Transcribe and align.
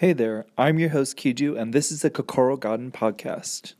Hey 0.00 0.14
there, 0.14 0.46
I'm 0.56 0.78
your 0.78 0.88
host 0.88 1.18
Kiju, 1.18 1.60
and 1.60 1.74
this 1.74 1.92
is 1.92 2.00
the 2.00 2.08
Kokoro 2.08 2.56
Garden 2.56 2.90
Podcast. 2.90 3.74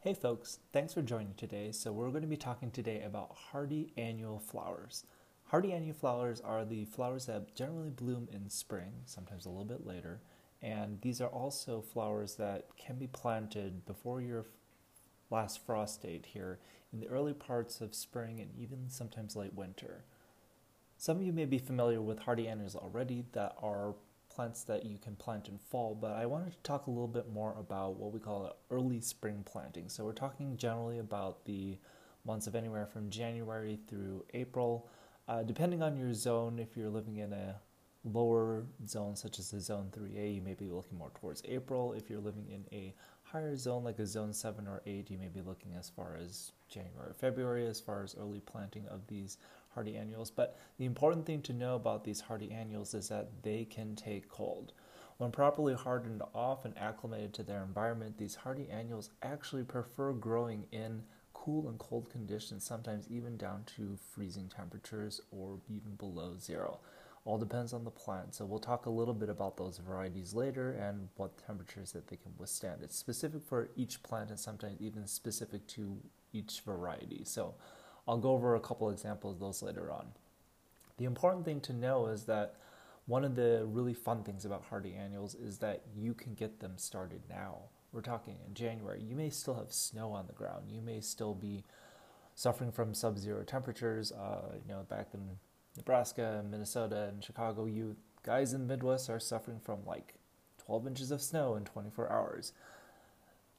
Hey 0.00 0.12
folks, 0.12 0.58
thanks 0.74 0.92
for 0.92 1.00
joining 1.00 1.32
today. 1.38 1.72
So, 1.72 1.90
we're 1.90 2.10
going 2.10 2.20
to 2.20 2.28
be 2.28 2.36
talking 2.36 2.70
today 2.70 3.00
about 3.00 3.34
hardy 3.50 3.94
annual 3.96 4.40
flowers. 4.40 5.06
Hardy 5.44 5.72
annual 5.72 5.94
flowers 5.94 6.42
are 6.42 6.66
the 6.66 6.84
flowers 6.84 7.24
that 7.24 7.54
generally 7.54 7.88
bloom 7.88 8.28
in 8.30 8.50
spring, 8.50 8.92
sometimes 9.06 9.46
a 9.46 9.48
little 9.48 9.64
bit 9.64 9.86
later, 9.86 10.20
and 10.62 11.00
these 11.00 11.20
are 11.20 11.28
also 11.28 11.80
flowers 11.80 12.34
that 12.36 12.68
can 12.76 12.96
be 12.96 13.06
planted 13.06 13.86
before 13.86 14.20
your 14.20 14.46
last 15.30 15.64
frost 15.64 16.02
date 16.02 16.26
here 16.32 16.58
in 16.92 17.00
the 17.00 17.08
early 17.08 17.32
parts 17.32 17.80
of 17.80 17.94
spring 17.94 18.40
and 18.40 18.50
even 18.58 18.88
sometimes 18.88 19.36
late 19.36 19.54
winter. 19.54 20.04
Some 20.96 21.18
of 21.18 21.22
you 21.22 21.32
may 21.32 21.46
be 21.46 21.58
familiar 21.58 22.02
with 22.02 22.20
hardy 22.20 22.46
annuals 22.46 22.76
already 22.76 23.24
that 23.32 23.56
are 23.62 23.94
plants 24.28 24.64
that 24.64 24.84
you 24.84 24.98
can 24.98 25.16
plant 25.16 25.48
in 25.48 25.58
fall, 25.58 25.96
but 25.98 26.12
I 26.12 26.26
wanted 26.26 26.52
to 26.52 26.58
talk 26.58 26.86
a 26.86 26.90
little 26.90 27.08
bit 27.08 27.32
more 27.32 27.56
about 27.58 27.96
what 27.96 28.12
we 28.12 28.20
call 28.20 28.54
early 28.70 29.00
spring 29.00 29.42
planting. 29.44 29.88
So 29.88 30.04
we're 30.04 30.12
talking 30.12 30.56
generally 30.56 30.98
about 30.98 31.44
the 31.46 31.78
months 32.24 32.46
of 32.46 32.54
anywhere 32.54 32.86
from 32.86 33.10
January 33.10 33.78
through 33.88 34.24
April. 34.34 34.88
Uh, 35.26 35.42
depending 35.42 35.82
on 35.82 35.96
your 35.96 36.12
zone, 36.12 36.58
if 36.58 36.76
you're 36.76 36.90
living 36.90 37.16
in 37.16 37.32
a 37.32 37.56
lower 38.04 38.64
zones 38.86 39.20
such 39.20 39.38
as 39.38 39.50
the 39.50 39.60
zone 39.60 39.90
3A, 39.92 40.34
you 40.34 40.40
may 40.40 40.54
be 40.54 40.68
looking 40.68 40.96
more 40.96 41.12
towards 41.20 41.42
April. 41.44 41.92
If 41.92 42.08
you're 42.08 42.20
living 42.20 42.46
in 42.50 42.64
a 42.72 42.94
higher 43.22 43.56
zone 43.56 43.84
like 43.84 43.98
a 43.98 44.06
zone 44.06 44.32
7 44.32 44.66
or 44.66 44.82
8, 44.86 45.10
you 45.10 45.18
may 45.18 45.28
be 45.28 45.42
looking 45.42 45.74
as 45.78 45.90
far 45.90 46.16
as 46.20 46.52
January 46.68 47.10
or 47.10 47.14
February 47.14 47.66
as 47.66 47.80
far 47.80 48.02
as 48.02 48.16
early 48.18 48.40
planting 48.40 48.86
of 48.88 49.06
these 49.06 49.36
hardy 49.74 49.96
annuals. 49.96 50.30
But 50.30 50.58
the 50.78 50.86
important 50.86 51.26
thing 51.26 51.42
to 51.42 51.52
know 51.52 51.76
about 51.76 52.04
these 52.04 52.22
hardy 52.22 52.50
annuals 52.50 52.94
is 52.94 53.08
that 53.08 53.42
they 53.42 53.64
can 53.64 53.94
take 53.96 54.28
cold. 54.28 54.72
When 55.18 55.30
properly 55.30 55.74
hardened 55.74 56.22
off 56.34 56.64
and 56.64 56.76
acclimated 56.78 57.34
to 57.34 57.42
their 57.42 57.62
environment, 57.62 58.16
these 58.16 58.34
hardy 58.36 58.68
annuals 58.70 59.10
actually 59.22 59.64
prefer 59.64 60.12
growing 60.14 60.64
in 60.72 61.02
cool 61.34 61.68
and 61.68 61.78
cold 61.78 62.08
conditions, 62.10 62.64
sometimes 62.64 63.06
even 63.10 63.36
down 63.36 63.64
to 63.76 63.98
freezing 64.14 64.48
temperatures 64.48 65.20
or 65.30 65.58
even 65.68 65.94
below 65.96 66.36
zero 66.40 66.80
all 67.24 67.38
depends 67.38 67.72
on 67.72 67.84
the 67.84 67.90
plant. 67.90 68.34
So 68.34 68.44
we'll 68.44 68.58
talk 68.58 68.86
a 68.86 68.90
little 68.90 69.14
bit 69.14 69.28
about 69.28 69.56
those 69.56 69.78
varieties 69.78 70.34
later 70.34 70.72
and 70.72 71.08
what 71.16 71.36
temperatures 71.46 71.92
that 71.92 72.08
they 72.08 72.16
can 72.16 72.32
withstand. 72.38 72.80
It's 72.82 72.96
specific 72.96 73.42
for 73.42 73.70
each 73.76 74.02
plant 74.02 74.30
and 74.30 74.38
sometimes 74.38 74.80
even 74.80 75.06
specific 75.06 75.66
to 75.68 75.98
each 76.32 76.62
variety. 76.64 77.22
So 77.24 77.54
I'll 78.08 78.18
go 78.18 78.30
over 78.30 78.54
a 78.54 78.60
couple 78.60 78.90
examples 78.90 79.34
of 79.34 79.40
those 79.40 79.62
later 79.62 79.92
on. 79.92 80.06
The 80.96 81.04
important 81.04 81.44
thing 81.44 81.60
to 81.62 81.72
know 81.72 82.06
is 82.06 82.24
that 82.24 82.56
one 83.06 83.24
of 83.24 83.34
the 83.34 83.64
really 83.66 83.94
fun 83.94 84.22
things 84.22 84.44
about 84.44 84.64
hardy 84.70 84.94
annuals 84.94 85.34
is 85.34 85.58
that 85.58 85.82
you 85.94 86.14
can 86.14 86.34
get 86.34 86.60
them 86.60 86.74
started 86.76 87.22
now. 87.28 87.58
We're 87.92 88.02
talking 88.02 88.36
in 88.46 88.54
January. 88.54 89.02
You 89.02 89.16
may 89.16 89.30
still 89.30 89.54
have 89.54 89.72
snow 89.72 90.12
on 90.12 90.26
the 90.26 90.32
ground. 90.32 90.66
You 90.68 90.80
may 90.80 91.00
still 91.00 91.34
be 91.34 91.64
suffering 92.34 92.70
from 92.70 92.94
sub-zero 92.94 93.42
temperatures. 93.42 94.12
Uh, 94.12 94.54
you 94.66 94.72
know, 94.72 94.82
back 94.88 95.08
in 95.12 95.20
Nebraska, 95.76 96.44
Minnesota, 96.48 97.08
and 97.08 97.22
Chicago, 97.22 97.66
you 97.66 97.96
guys 98.22 98.52
in 98.52 98.60
the 98.60 98.66
Midwest 98.66 99.08
are 99.08 99.20
suffering 99.20 99.60
from 99.60 99.84
like 99.86 100.14
12 100.64 100.86
inches 100.86 101.10
of 101.10 101.22
snow 101.22 101.54
in 101.54 101.64
24 101.64 102.10
hours. 102.10 102.52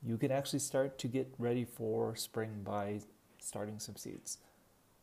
You 0.04 0.18
can 0.18 0.32
actually 0.32 0.60
start 0.60 0.98
to 1.00 1.08
get 1.08 1.34
ready 1.38 1.66
for 1.66 2.16
spring 2.16 2.62
by 2.64 3.02
starting 3.40 3.80
some 3.80 3.96
seeds. 3.96 4.38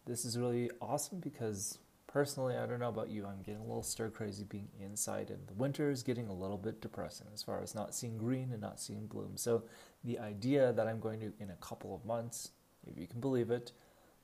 This 0.06 0.24
is 0.24 0.38
really 0.38 0.70
awesome 0.80 1.20
because 1.20 1.78
personally, 2.06 2.56
I 2.56 2.66
don't 2.66 2.80
know 2.80 2.88
about 2.88 3.10
you, 3.10 3.26
I'm 3.26 3.42
getting 3.42 3.60
a 3.60 3.66
little 3.66 3.82
stir 3.82 4.10
crazy 4.10 4.44
being 4.44 4.68
inside, 4.80 5.30
and 5.30 5.46
the 5.46 5.54
winter 5.54 5.90
is 5.90 6.02
getting 6.02 6.28
a 6.28 6.32
little 6.32 6.56
bit 6.56 6.80
depressing 6.80 7.26
as 7.32 7.42
far 7.42 7.62
as 7.62 7.74
not 7.74 7.94
seeing 7.94 8.16
green 8.16 8.50
and 8.52 8.60
not 8.60 8.80
seeing 8.80 9.06
bloom. 9.06 9.32
So, 9.36 9.64
the 10.04 10.18
idea 10.18 10.72
that 10.72 10.86
I'm 10.88 11.00
going 11.00 11.20
to, 11.20 11.32
in 11.38 11.50
a 11.50 11.56
couple 11.56 11.94
of 11.94 12.04
months, 12.04 12.52
if 12.86 12.98
you 12.98 13.06
can 13.06 13.20
believe 13.20 13.50
it, 13.50 13.72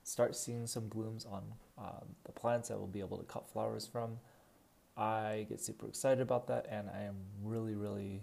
start 0.04 0.36
seeing 0.36 0.66
some 0.66 0.86
blooms 0.88 1.26
on 1.26 1.42
um, 1.78 2.14
the 2.24 2.32
plants 2.32 2.70
I 2.70 2.74
will 2.76 2.86
be 2.86 3.00
able 3.00 3.16
to 3.16 3.24
cut 3.24 3.48
flowers 3.48 3.86
from. 3.86 4.18
I 4.96 5.46
get 5.48 5.60
super 5.60 5.88
excited 5.88 6.20
about 6.20 6.46
that, 6.46 6.66
and 6.70 6.88
I 6.88 7.02
am 7.02 7.16
really, 7.42 7.74
really, 7.74 8.22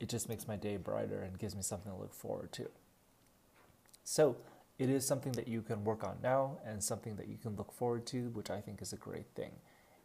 it 0.00 0.08
just 0.10 0.28
makes 0.28 0.46
my 0.46 0.56
day 0.56 0.76
brighter 0.76 1.22
and 1.22 1.38
gives 1.38 1.56
me 1.56 1.62
something 1.62 1.90
to 1.90 1.96
look 1.96 2.12
forward 2.12 2.52
to. 2.52 2.68
So, 4.02 4.36
it 4.78 4.90
is 4.90 5.06
something 5.06 5.32
that 5.32 5.46
you 5.46 5.62
can 5.62 5.84
work 5.84 6.02
on 6.02 6.16
now 6.22 6.58
and 6.66 6.82
something 6.82 7.16
that 7.16 7.28
you 7.28 7.36
can 7.40 7.56
look 7.56 7.72
forward 7.72 8.06
to, 8.06 8.28
which 8.30 8.50
I 8.50 8.60
think 8.60 8.82
is 8.82 8.92
a 8.92 8.96
great 8.96 9.26
thing. 9.34 9.52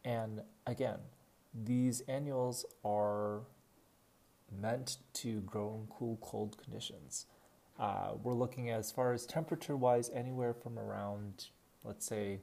And 0.05 0.41
again, 0.67 0.99
these 1.53 2.01
annuals 2.01 2.65
are 2.85 3.41
meant 4.61 4.97
to 5.13 5.41
grow 5.41 5.79
in 5.81 5.87
cool, 5.93 6.17
cold 6.21 6.57
conditions. 6.61 7.25
Uh, 7.79 8.11
we're 8.21 8.33
looking 8.33 8.69
as 8.69 8.91
far 8.91 9.13
as 9.13 9.25
temperature 9.25 9.77
wise, 9.77 10.09
anywhere 10.13 10.53
from 10.53 10.77
around, 10.77 11.47
let's 11.83 12.05
say, 12.05 12.39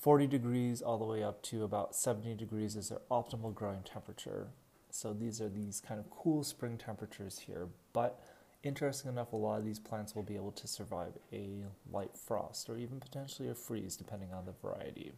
40 0.00 0.26
degrees 0.26 0.82
all 0.82 0.98
the 0.98 1.04
way 1.04 1.22
up 1.22 1.42
to 1.42 1.62
about 1.62 1.94
70 1.94 2.34
degrees 2.34 2.74
is 2.74 2.88
their 2.88 3.00
optimal 3.10 3.54
growing 3.54 3.82
temperature. 3.82 4.48
So 4.90 5.12
these 5.12 5.40
are 5.40 5.48
these 5.48 5.80
kind 5.80 6.00
of 6.00 6.10
cool 6.10 6.42
spring 6.42 6.76
temperatures 6.76 7.38
here. 7.38 7.68
But 7.92 8.20
interesting 8.64 9.10
enough, 9.10 9.32
a 9.32 9.36
lot 9.36 9.58
of 9.58 9.64
these 9.64 9.78
plants 9.78 10.16
will 10.16 10.22
be 10.22 10.36
able 10.36 10.52
to 10.52 10.66
survive 10.66 11.12
a 11.32 11.64
light 11.92 12.16
frost 12.16 12.68
or 12.68 12.78
even 12.78 12.98
potentially 12.98 13.48
a 13.48 13.54
freeze, 13.54 13.94
depending 13.94 14.32
on 14.32 14.46
the 14.46 14.52
variety. 14.52 15.12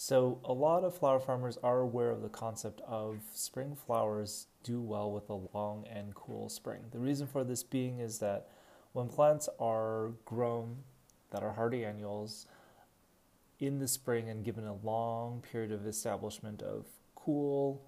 So, 0.00 0.38
a 0.44 0.52
lot 0.52 0.84
of 0.84 0.96
flower 0.96 1.18
farmers 1.18 1.58
are 1.60 1.80
aware 1.80 2.10
of 2.10 2.22
the 2.22 2.28
concept 2.28 2.80
of 2.86 3.18
spring 3.34 3.74
flowers 3.74 4.46
do 4.62 4.80
well 4.80 5.10
with 5.10 5.28
a 5.28 5.40
long 5.52 5.88
and 5.92 6.14
cool 6.14 6.48
spring. 6.48 6.82
The 6.92 7.00
reason 7.00 7.26
for 7.26 7.42
this 7.42 7.64
being 7.64 7.98
is 7.98 8.20
that 8.20 8.46
when 8.92 9.08
plants 9.08 9.48
are 9.58 10.12
grown 10.24 10.84
that 11.32 11.42
are 11.42 11.52
hardy 11.52 11.84
annuals 11.84 12.46
in 13.58 13.80
the 13.80 13.88
spring 13.88 14.28
and 14.28 14.44
given 14.44 14.68
a 14.68 14.76
long 14.84 15.40
period 15.40 15.72
of 15.72 15.84
establishment 15.84 16.62
of 16.62 16.86
cool 17.16 17.82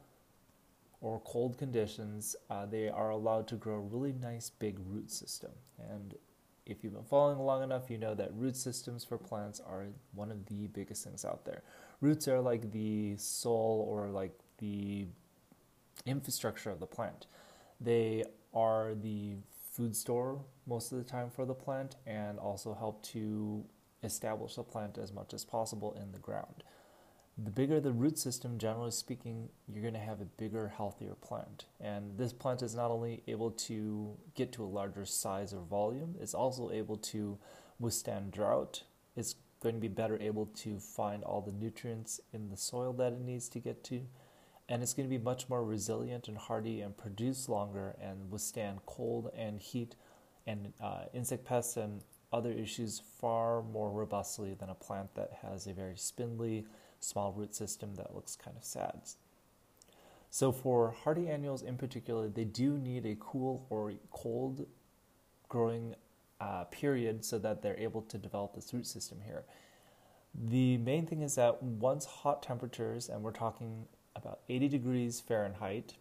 or 1.00 1.20
cold 1.20 1.58
conditions, 1.58 2.34
uh, 2.50 2.66
they 2.66 2.88
are 2.88 3.10
allowed 3.10 3.46
to 3.46 3.54
grow 3.54 3.76
a 3.76 3.80
really 3.80 4.12
nice 4.20 4.50
big 4.50 4.80
root 4.84 5.12
system. 5.12 5.52
And 5.78 6.16
if 6.66 6.82
you've 6.82 6.92
been 6.92 7.04
following 7.04 7.38
along 7.38 7.62
enough, 7.62 7.88
you 7.88 7.98
know 7.98 8.16
that 8.16 8.34
root 8.34 8.56
systems 8.56 9.04
for 9.04 9.16
plants 9.16 9.60
are 9.60 9.86
one 10.12 10.32
of 10.32 10.46
the 10.46 10.66
biggest 10.66 11.04
things 11.04 11.24
out 11.24 11.44
there 11.44 11.62
roots 12.00 12.28
are 12.28 12.40
like 12.40 12.72
the 12.72 13.16
soul 13.16 13.86
or 13.88 14.08
like 14.08 14.32
the 14.58 15.06
infrastructure 16.06 16.70
of 16.70 16.80
the 16.80 16.86
plant. 16.86 17.26
They 17.80 18.24
are 18.54 18.94
the 18.94 19.36
food 19.72 19.94
store 19.94 20.40
most 20.66 20.92
of 20.92 20.98
the 20.98 21.04
time 21.04 21.30
for 21.30 21.44
the 21.44 21.54
plant 21.54 21.96
and 22.06 22.38
also 22.38 22.74
help 22.74 23.02
to 23.02 23.64
establish 24.02 24.54
the 24.56 24.62
plant 24.62 24.98
as 24.98 25.12
much 25.12 25.34
as 25.34 25.44
possible 25.44 25.96
in 26.00 26.12
the 26.12 26.18
ground. 26.18 26.64
The 27.42 27.50
bigger 27.50 27.80
the 27.80 27.92
root 27.92 28.18
system, 28.18 28.58
generally 28.58 28.90
speaking, 28.90 29.48
you're 29.66 29.82
going 29.82 29.94
to 29.94 30.00
have 30.00 30.20
a 30.20 30.26
bigger, 30.26 30.68
healthier 30.68 31.14
plant. 31.14 31.66
And 31.80 32.18
this 32.18 32.32
plant 32.32 32.60
is 32.60 32.74
not 32.74 32.90
only 32.90 33.22
able 33.28 33.52
to 33.52 34.14
get 34.34 34.52
to 34.52 34.64
a 34.64 34.66
larger 34.66 35.06
size 35.06 35.54
or 35.54 35.60
volume, 35.60 36.16
it's 36.20 36.34
also 36.34 36.70
able 36.70 36.96
to 36.96 37.38
withstand 37.78 38.32
drought. 38.32 38.82
It's 39.16 39.36
going 39.60 39.74
to 39.74 39.80
be 39.80 39.88
better 39.88 40.18
able 40.20 40.46
to 40.46 40.78
find 40.78 41.22
all 41.22 41.40
the 41.40 41.52
nutrients 41.52 42.20
in 42.32 42.48
the 42.48 42.56
soil 42.56 42.92
that 42.94 43.12
it 43.12 43.20
needs 43.20 43.48
to 43.50 43.58
get 43.58 43.84
to. 43.84 44.02
And 44.68 44.82
it's 44.82 44.94
going 44.94 45.08
to 45.08 45.16
be 45.16 45.22
much 45.22 45.48
more 45.48 45.64
resilient 45.64 46.28
and 46.28 46.38
hardy 46.38 46.80
and 46.80 46.96
produce 46.96 47.48
longer 47.48 47.96
and 48.00 48.30
withstand 48.30 48.80
cold 48.86 49.30
and 49.36 49.60
heat 49.60 49.96
and 50.46 50.72
uh, 50.80 51.04
insect 51.12 51.44
pests 51.44 51.76
and 51.76 52.02
other 52.32 52.52
issues 52.52 53.02
far 53.20 53.62
more 53.62 53.90
robustly 53.90 54.54
than 54.54 54.70
a 54.70 54.74
plant 54.74 55.14
that 55.14 55.32
has 55.42 55.66
a 55.66 55.72
very 55.72 55.96
spindly, 55.96 56.64
small 57.00 57.32
root 57.32 57.54
system 57.54 57.96
that 57.96 58.14
looks 58.14 58.36
kind 58.36 58.56
of 58.56 58.64
sad. 58.64 59.00
So, 60.30 60.52
for 60.52 60.92
hardy 61.02 61.28
annuals 61.28 61.62
in 61.62 61.76
particular, 61.76 62.28
they 62.28 62.44
do 62.44 62.78
need 62.78 63.04
a 63.04 63.16
cool 63.18 63.66
or 63.68 63.92
cold 64.12 64.66
growing 65.48 65.96
uh, 66.40 66.64
period 66.64 67.24
so 67.24 67.38
that 67.38 67.62
they're 67.62 67.78
able 67.78 68.02
to 68.02 68.18
develop 68.18 68.54
this 68.54 68.72
root 68.72 68.86
system 68.86 69.18
here. 69.24 69.44
The 70.34 70.78
main 70.78 71.06
thing 71.06 71.22
is 71.22 71.34
that 71.34 71.62
once 71.62 72.04
hot 72.04 72.42
temperatures, 72.42 73.08
and 73.08 73.22
we're 73.22 73.32
talking 73.32 73.86
about 74.14 74.40
80 74.48 74.68
degrees 74.68 75.20
Fahrenheit, 75.20 75.94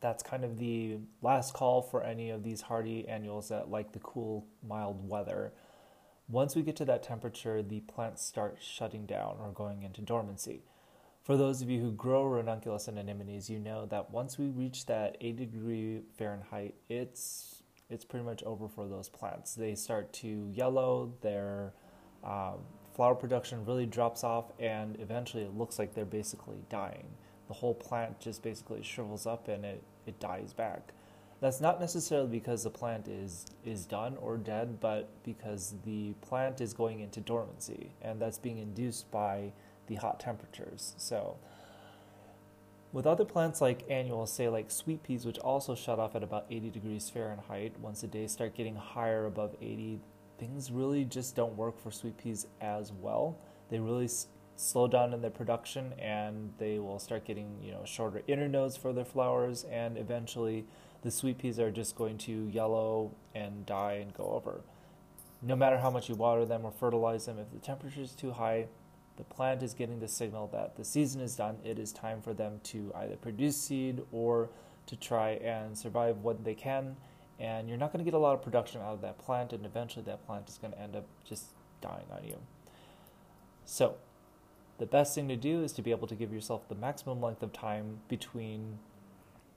that's 0.00 0.22
kind 0.22 0.44
of 0.44 0.58
the 0.58 0.98
last 1.22 1.54
call 1.54 1.82
for 1.82 2.02
any 2.02 2.30
of 2.30 2.42
these 2.42 2.62
hardy 2.62 3.08
annuals 3.08 3.48
that 3.48 3.70
like 3.70 3.92
the 3.92 3.98
cool, 4.00 4.46
mild 4.66 5.08
weather. 5.08 5.52
Once 6.28 6.54
we 6.54 6.62
get 6.62 6.76
to 6.76 6.84
that 6.84 7.02
temperature, 7.02 7.62
the 7.62 7.80
plants 7.80 8.24
start 8.24 8.58
shutting 8.60 9.06
down 9.06 9.36
or 9.40 9.50
going 9.50 9.82
into 9.82 10.00
dormancy. 10.00 10.62
For 11.22 11.38
those 11.38 11.62
of 11.62 11.70
you 11.70 11.80
who 11.80 11.90
grow 11.90 12.24
ranunculus 12.24 12.86
and 12.86 12.98
anemones, 12.98 13.48
you 13.48 13.58
know 13.58 13.86
that 13.86 14.10
once 14.10 14.38
we 14.38 14.48
reach 14.48 14.86
that 14.86 15.16
80 15.22 15.46
degree 15.46 16.00
Fahrenheit, 16.18 16.74
it's 16.88 17.53
it's 17.90 18.04
pretty 18.04 18.24
much 18.24 18.42
over 18.44 18.68
for 18.68 18.88
those 18.88 19.08
plants. 19.08 19.54
They 19.54 19.74
start 19.74 20.12
to 20.14 20.48
yellow, 20.52 21.12
their 21.20 21.72
um, 22.22 22.58
flower 22.94 23.14
production 23.14 23.64
really 23.64 23.86
drops 23.86 24.24
off, 24.24 24.52
and 24.58 24.96
eventually 25.00 25.42
it 25.42 25.56
looks 25.56 25.78
like 25.78 25.94
they're 25.94 26.04
basically 26.04 26.64
dying. 26.70 27.06
The 27.48 27.54
whole 27.54 27.74
plant 27.74 28.20
just 28.20 28.42
basically 28.42 28.82
shrivels 28.82 29.26
up 29.26 29.48
and 29.48 29.64
it, 29.64 29.82
it 30.06 30.18
dies 30.18 30.52
back. 30.52 30.92
That's 31.40 31.60
not 31.60 31.78
necessarily 31.78 32.28
because 32.28 32.62
the 32.64 32.70
plant 32.70 33.06
is, 33.06 33.44
is 33.66 33.84
done 33.84 34.16
or 34.16 34.38
dead, 34.38 34.80
but 34.80 35.10
because 35.24 35.74
the 35.84 36.14
plant 36.22 36.60
is 36.62 36.72
going 36.72 37.00
into 37.00 37.20
dormancy, 37.20 37.90
and 38.00 38.18
that's 38.20 38.38
being 38.38 38.58
induced 38.58 39.10
by 39.10 39.52
the 39.86 39.96
hot 39.96 40.20
temperatures. 40.20 40.94
So, 40.96 41.36
with 42.94 43.08
other 43.08 43.24
plants 43.24 43.60
like 43.60 43.84
annuals, 43.90 44.32
say 44.32 44.48
like 44.48 44.70
sweet 44.70 45.02
peas, 45.02 45.26
which 45.26 45.38
also 45.40 45.74
shut 45.74 45.98
off 45.98 46.14
at 46.14 46.22
about 46.22 46.46
80 46.48 46.70
degrees 46.70 47.10
Fahrenheit, 47.10 47.74
once 47.80 48.02
the 48.02 48.06
days 48.06 48.30
start 48.30 48.54
getting 48.54 48.76
higher 48.76 49.26
above 49.26 49.56
80, 49.60 49.98
things 50.38 50.70
really 50.70 51.04
just 51.04 51.34
don't 51.34 51.56
work 51.56 51.76
for 51.76 51.90
sweet 51.90 52.16
peas 52.16 52.46
as 52.60 52.92
well. 52.92 53.36
They 53.68 53.80
really 53.80 54.04
s- 54.04 54.28
slow 54.54 54.86
down 54.86 55.12
in 55.12 55.22
their 55.22 55.32
production 55.32 55.92
and 55.98 56.52
they 56.58 56.78
will 56.78 57.00
start 57.00 57.24
getting, 57.24 57.58
you 57.60 57.72
know, 57.72 57.82
shorter 57.84 58.22
internodes 58.28 58.78
for 58.78 58.92
their 58.92 59.04
flowers 59.04 59.64
and 59.64 59.98
eventually 59.98 60.64
the 61.02 61.10
sweet 61.10 61.38
peas 61.38 61.58
are 61.58 61.72
just 61.72 61.96
going 61.96 62.16
to 62.18 62.48
yellow 62.52 63.10
and 63.34 63.66
die 63.66 63.94
and 63.94 64.14
go 64.14 64.26
over. 64.26 64.60
No 65.42 65.56
matter 65.56 65.78
how 65.78 65.90
much 65.90 66.08
you 66.08 66.14
water 66.14 66.46
them 66.46 66.64
or 66.64 66.70
fertilize 66.70 67.26
them, 67.26 67.40
if 67.40 67.50
the 67.50 67.58
temperature 67.58 68.02
is 68.02 68.12
too 68.12 68.30
high, 68.30 68.68
the 69.16 69.24
plant 69.24 69.62
is 69.62 69.74
getting 69.74 70.00
the 70.00 70.08
signal 70.08 70.48
that 70.52 70.76
the 70.76 70.84
season 70.84 71.20
is 71.20 71.36
done. 71.36 71.58
It 71.64 71.78
is 71.78 71.92
time 71.92 72.20
for 72.20 72.34
them 72.34 72.60
to 72.64 72.92
either 72.96 73.16
produce 73.16 73.56
seed 73.56 74.02
or 74.12 74.50
to 74.86 74.96
try 74.96 75.30
and 75.30 75.78
survive 75.78 76.18
what 76.18 76.44
they 76.44 76.54
can. 76.54 76.96
And 77.38 77.68
you're 77.68 77.78
not 77.78 77.92
going 77.92 78.04
to 78.04 78.10
get 78.10 78.16
a 78.16 78.18
lot 78.18 78.34
of 78.34 78.42
production 78.42 78.80
out 78.80 78.94
of 78.94 79.00
that 79.02 79.18
plant, 79.18 79.52
and 79.52 79.64
eventually 79.66 80.04
that 80.04 80.24
plant 80.26 80.48
is 80.48 80.58
going 80.58 80.72
to 80.72 80.80
end 80.80 80.96
up 80.96 81.04
just 81.24 81.46
dying 81.80 82.06
on 82.12 82.24
you. 82.24 82.38
So, 83.64 83.96
the 84.78 84.86
best 84.86 85.14
thing 85.14 85.28
to 85.28 85.36
do 85.36 85.62
is 85.62 85.72
to 85.72 85.82
be 85.82 85.90
able 85.90 86.08
to 86.08 86.14
give 86.14 86.32
yourself 86.32 86.68
the 86.68 86.74
maximum 86.74 87.20
length 87.20 87.42
of 87.42 87.52
time 87.52 88.00
between 88.08 88.78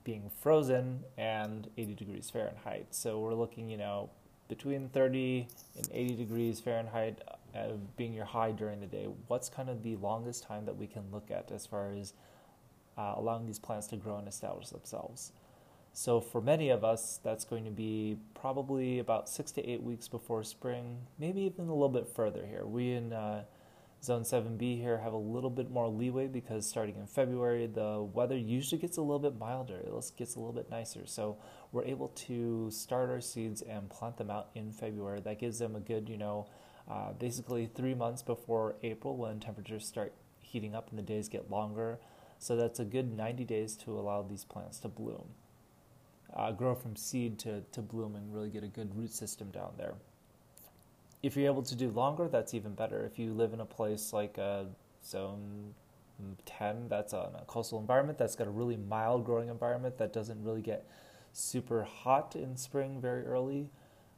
being 0.04 0.30
frozen 0.40 1.04
and 1.16 1.68
80 1.76 1.94
degrees 1.94 2.30
Fahrenheit. 2.30 2.88
So, 2.90 3.18
we're 3.20 3.34
looking, 3.34 3.68
you 3.68 3.76
know, 3.76 4.10
between 4.48 4.88
30 4.88 5.46
and 5.76 5.88
80 5.92 6.16
degrees 6.16 6.60
Fahrenheit 6.60 7.20
uh, 7.54 7.72
being 7.96 8.12
your 8.12 8.24
high 8.24 8.52
during 8.52 8.80
the 8.80 8.86
day, 8.86 9.06
what's 9.26 9.48
kind 9.48 9.68
of 9.68 9.82
the 9.82 9.96
longest 9.96 10.44
time 10.44 10.66
that 10.66 10.76
we 10.76 10.86
can 10.86 11.02
look 11.12 11.30
at 11.30 11.50
as 11.50 11.66
far 11.66 11.92
as 11.92 12.14
uh, 12.96 13.14
allowing 13.16 13.46
these 13.46 13.58
plants 13.58 13.86
to 13.88 13.96
grow 13.96 14.18
and 14.18 14.28
establish 14.28 14.68
themselves? 14.68 15.32
So, 15.92 16.20
for 16.20 16.40
many 16.40 16.68
of 16.68 16.84
us, 16.84 17.18
that's 17.24 17.44
going 17.44 17.64
to 17.64 17.70
be 17.70 18.18
probably 18.34 18.98
about 18.98 19.28
six 19.28 19.50
to 19.52 19.68
eight 19.68 19.82
weeks 19.82 20.06
before 20.06 20.44
spring, 20.44 20.98
maybe 21.18 21.42
even 21.42 21.68
a 21.68 21.72
little 21.72 21.88
bit 21.88 22.08
further 22.08 22.46
here. 22.46 22.64
We 22.66 22.92
in 22.92 23.12
uh, 23.12 23.44
Zone 24.02 24.22
7B 24.22 24.80
here 24.80 24.98
have 24.98 25.12
a 25.12 25.18
little 25.18 25.50
bit 25.50 25.70
more 25.70 25.88
leeway 25.88 26.28
because 26.28 26.68
starting 26.68 26.96
in 26.96 27.06
February, 27.06 27.66
the 27.66 28.00
weather 28.12 28.36
usually 28.36 28.80
gets 28.80 28.96
a 28.96 29.00
little 29.00 29.18
bit 29.18 29.36
milder. 29.38 29.78
It 29.78 30.12
gets 30.16 30.36
a 30.36 30.38
little 30.38 30.54
bit 30.54 30.70
nicer. 30.70 31.02
So 31.04 31.38
we're 31.72 31.84
able 31.84 32.08
to 32.08 32.70
start 32.70 33.10
our 33.10 33.20
seeds 33.20 33.62
and 33.62 33.90
plant 33.90 34.16
them 34.16 34.30
out 34.30 34.50
in 34.54 34.70
February. 34.70 35.20
That 35.20 35.40
gives 35.40 35.58
them 35.58 35.74
a 35.74 35.80
good, 35.80 36.08
you 36.08 36.16
know, 36.16 36.46
uh, 36.90 37.12
basically 37.12 37.66
three 37.66 37.94
months 37.94 38.22
before 38.22 38.76
April 38.82 39.16
when 39.16 39.40
temperatures 39.40 39.86
start 39.86 40.12
heating 40.40 40.74
up 40.74 40.90
and 40.90 40.98
the 40.98 41.02
days 41.02 41.28
get 41.28 41.50
longer. 41.50 41.98
So 42.38 42.56
that's 42.56 42.78
a 42.78 42.84
good 42.84 43.16
90 43.16 43.44
days 43.44 43.76
to 43.76 43.98
allow 43.98 44.22
these 44.22 44.44
plants 44.44 44.78
to 44.80 44.88
bloom, 44.88 45.28
uh, 46.34 46.52
grow 46.52 46.74
from 46.74 46.96
seed 46.96 47.38
to, 47.40 47.62
to 47.72 47.82
bloom, 47.82 48.14
and 48.14 48.32
really 48.32 48.48
get 48.48 48.62
a 48.62 48.68
good 48.68 48.96
root 48.96 49.10
system 49.10 49.50
down 49.50 49.72
there 49.76 49.94
if 51.22 51.36
you're 51.36 51.46
able 51.46 51.62
to 51.62 51.74
do 51.74 51.90
longer, 51.90 52.28
that's 52.28 52.54
even 52.54 52.74
better. 52.74 53.04
If 53.04 53.18
you 53.18 53.32
live 53.32 53.52
in 53.52 53.60
a 53.60 53.64
place 53.64 54.12
like 54.12 54.38
a 54.38 54.66
zone 55.04 55.74
10, 56.46 56.88
that's 56.88 57.12
a, 57.12 57.30
a 57.40 57.44
coastal 57.46 57.78
environment 57.78 58.18
that's 58.18 58.36
got 58.36 58.46
a 58.46 58.50
really 58.50 58.76
mild 58.76 59.24
growing 59.24 59.48
environment 59.48 59.98
that 59.98 60.12
doesn't 60.12 60.42
really 60.42 60.62
get 60.62 60.84
super 61.32 61.82
hot 61.82 62.36
in 62.36 62.56
spring 62.56 63.00
very 63.00 63.24
early, 63.24 63.68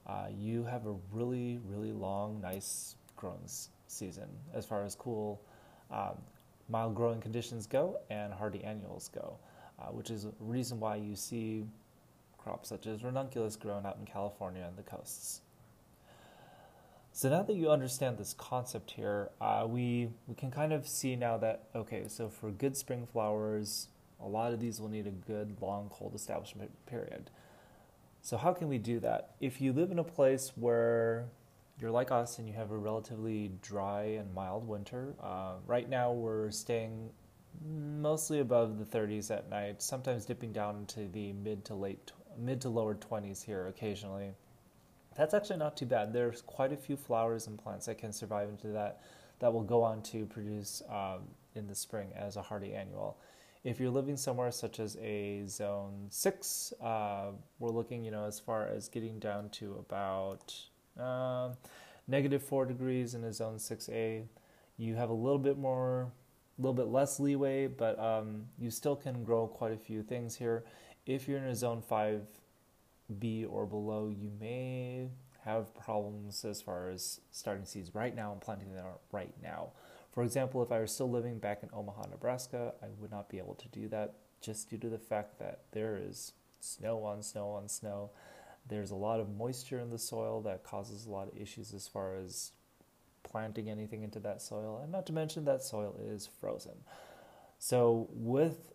uh, 0.07 0.27
you 0.37 0.65
have 0.65 0.87
a 0.87 0.95
really, 1.13 1.61
really 1.67 1.93
long, 1.93 2.41
nice 2.41 2.97
growing 3.17 3.41
season 3.87 4.29
as 4.55 4.65
far 4.65 4.85
as 4.85 4.95
cool, 4.95 5.41
um, 5.91 6.15
mild 6.69 6.95
growing 6.95 7.21
conditions 7.21 7.67
go 7.67 7.99
and 8.11 8.33
hardy 8.33 8.63
annuals 8.65 9.09
go, 9.09 9.37
uh, 9.79 9.87
which 9.87 10.11
is 10.11 10.25
a 10.25 10.33
reason 10.41 10.81
why 10.81 10.97
you 10.97 11.15
see 11.15 11.65
crops 12.39 12.69
such 12.69 12.87
as 12.87 13.03
ranunculus 13.03 13.57
grown 13.57 13.85
out 13.85 13.97
in 13.99 14.07
California 14.07 14.65
and 14.67 14.77
the 14.77 14.83
coasts. 14.83 15.43
So 17.13 17.29
now 17.29 17.43
that 17.43 17.57
you 17.57 17.71
understand 17.71 18.19
this 18.19 18.35
concept 18.35 18.93
here, 18.93 19.31
uh, 19.41 19.67
we 19.69 20.11
we 20.29 20.35
can 20.35 20.51
kind 20.51 20.73
of 20.73 20.87
see 20.87 21.17
now 21.17 21.37
that 21.39 21.65
okay, 21.75 22.05
so 22.07 22.29
for 22.29 22.51
good 22.51 22.77
spring 22.77 23.07
flowers, 23.13 23.89
a 24.23 24.29
lot 24.29 24.53
of 24.53 24.61
these 24.61 24.81
will 24.81 24.89
need 24.89 25.07
a 25.07 25.11
good 25.11 25.57
long 25.61 25.91
cold 25.93 26.15
establishment 26.15 26.71
period. 26.87 27.31
So 28.23 28.37
how 28.37 28.53
can 28.53 28.69
we 28.69 28.79
do 28.79 29.01
that? 29.01 29.31
If 29.41 29.61
you 29.61 29.73
live 29.73 29.91
in 29.91 29.99
a 29.99 30.05
place 30.05 30.53
where 30.57 31.27
you're 31.81 31.91
like 31.91 32.11
us 32.11 32.39
and 32.39 32.47
you 32.47 32.55
have 32.55 32.71
a 32.71 32.77
relatively 32.77 33.53
dry 33.63 34.03
and 34.03 34.33
mild 34.35 34.69
winter, 34.69 35.15
uh, 35.23 35.55
right 35.67 35.89
now 35.89 36.13
we're 36.13 36.51
staying 36.51 37.11
mostly 37.65 38.41
above 38.41 38.79
the 38.79 38.85
30s 38.85 39.31
at 39.31 39.49
night, 39.49 39.83
sometimes 39.83 40.25
dipping 40.25 40.53
down 40.53 40.77
into 40.77 41.09
the 41.09 41.33
mid 41.33 41.65
to 41.65 41.75
late 41.75 42.13
mid 42.39 42.61
to 42.61 42.69
lower 42.69 42.95
20s 42.95 43.43
here 43.43 43.67
occasionally. 43.67 44.33
That's 45.17 45.35
actually 45.35 45.59
not 45.59 45.77
too 45.77 45.87
bad. 45.87 46.13
There's 46.13 46.43
quite 46.43 46.73
a 46.73 46.77
few 46.77 46.97
flowers 46.97 47.47
and 47.47 47.59
plants 47.59 47.87
that 47.87 47.99
can 47.99 48.13
survive 48.13 48.49
into 48.49 48.69
that 48.69 49.01
that 49.41 49.53
will 49.53 49.63
go 49.65 49.83
on 49.83 50.03
to 50.03 50.27
produce 50.27 50.83
um, 50.89 51.21
in 51.55 51.67
the 51.67 51.75
spring 51.75 52.11
as 52.15 52.37
a 52.37 52.43
hardy 52.43 52.75
annual. 52.75 53.19
If 53.63 53.79
you're 53.79 53.91
living 53.91 54.17
somewhere 54.17 54.51
such 54.53 54.81
as 54.81 54.97
a 54.97 55.47
zone 55.47 56.07
six, 56.09 56.73
uh, 56.81 57.33
we're 57.59 57.69
looking, 57.69 58.03
you 58.03 58.11
know, 58.11 58.25
as 58.25 58.41
far 58.41 58.67
as 58.67 58.89
getting 58.89 59.19
down 59.19 59.51
to 59.51 59.75
about 59.79 60.55
uh, 60.99 61.51
negative 62.09 62.43
four 62.43 62.65
degrees 62.65 63.15
in 63.15 63.23
a 63.23 63.33
zone 63.35 63.59
six 63.59 63.91
A. 63.91 64.25
You 64.79 64.95
have 64.95 65.11
a 65.11 65.15
little 65.15 65.39
bit 65.39 65.59
more, 65.59 66.11
a 66.59 66.63
little 66.63 66.73
bit 66.73 66.87
less 66.87 67.21
leeway, 67.21 67.67
but 67.67 67.99
um, 67.99 68.47
you 68.59 68.71
still 68.71 68.97
can 68.97 69.25
grow 69.25 69.47
quite 69.47 69.73
a 69.73 69.77
few 69.77 70.03
things 70.03 70.37
here. 70.37 70.65
If 71.05 71.29
you're 71.29 71.37
in 71.37 71.45
a 71.45 71.55
zone 71.55 71.83
five 71.83 72.23
B 73.19 73.45
or 73.45 73.67
below, 73.67 74.09
you 74.09 74.31
may 74.41 75.09
have 75.45 75.75
problems 75.75 76.47
as 76.47 76.63
far 76.63 76.89
as 76.89 77.21
starting 77.31 77.67
seeds 77.67 77.95
right 77.95 78.17
now 78.17 78.33
and 78.33 78.41
planting 78.41 78.75
them 78.75 78.87
right 79.13 79.35
now. 79.43 79.73
For 80.13 80.25
example, 80.25 80.63
if 80.63 80.73
I 80.73 80.79
were 80.79 80.87
still 80.87 81.11
living 81.11 81.39
back 81.39 81.63
in 81.63 81.71
Omaha, 81.73 82.07
Nebraska, 82.11 82.75
I 82.83 82.87
would 82.99 83.11
not 83.11 83.29
be 83.29 83.39
able 83.39 83.55
to 83.55 83.69
do 83.69 83.89
that 83.89 84.15
just 84.41 84.71
due 84.71 84.79
to 84.79 84.89
the 84.89 84.99
fact 84.99 85.39
that 85.39 85.61
there 85.73 85.97
is 86.01 86.33
snow 86.61 87.05
on 87.05 87.23
snow 87.23 87.51
on 87.51 87.69
snow. 87.69 88.11
There's 88.69 88.91
a 88.91 88.97
lot 88.97 89.21
of 89.21 89.29
moisture 89.29 89.79
in 89.79 89.91
the 89.91 89.99
soil 89.99 90.41
that 90.43 90.65
causes 90.65 91.07
a 91.07 91.11
lot 91.11 91.29
of 91.29 91.37
issues 91.37 91.73
as 91.73 91.87
far 91.87 92.17
as 92.17 92.53
planting 93.23 93.71
anything 93.71 94.03
into 94.03 94.19
that 94.21 94.43
soil, 94.43 94.81
and 94.83 94.91
not 94.91 95.07
to 95.07 95.13
mention 95.13 95.45
that 95.45 95.63
soil 95.63 95.95
is 96.05 96.29
frozen. 96.41 96.85
So, 97.59 98.09
with 98.11 98.73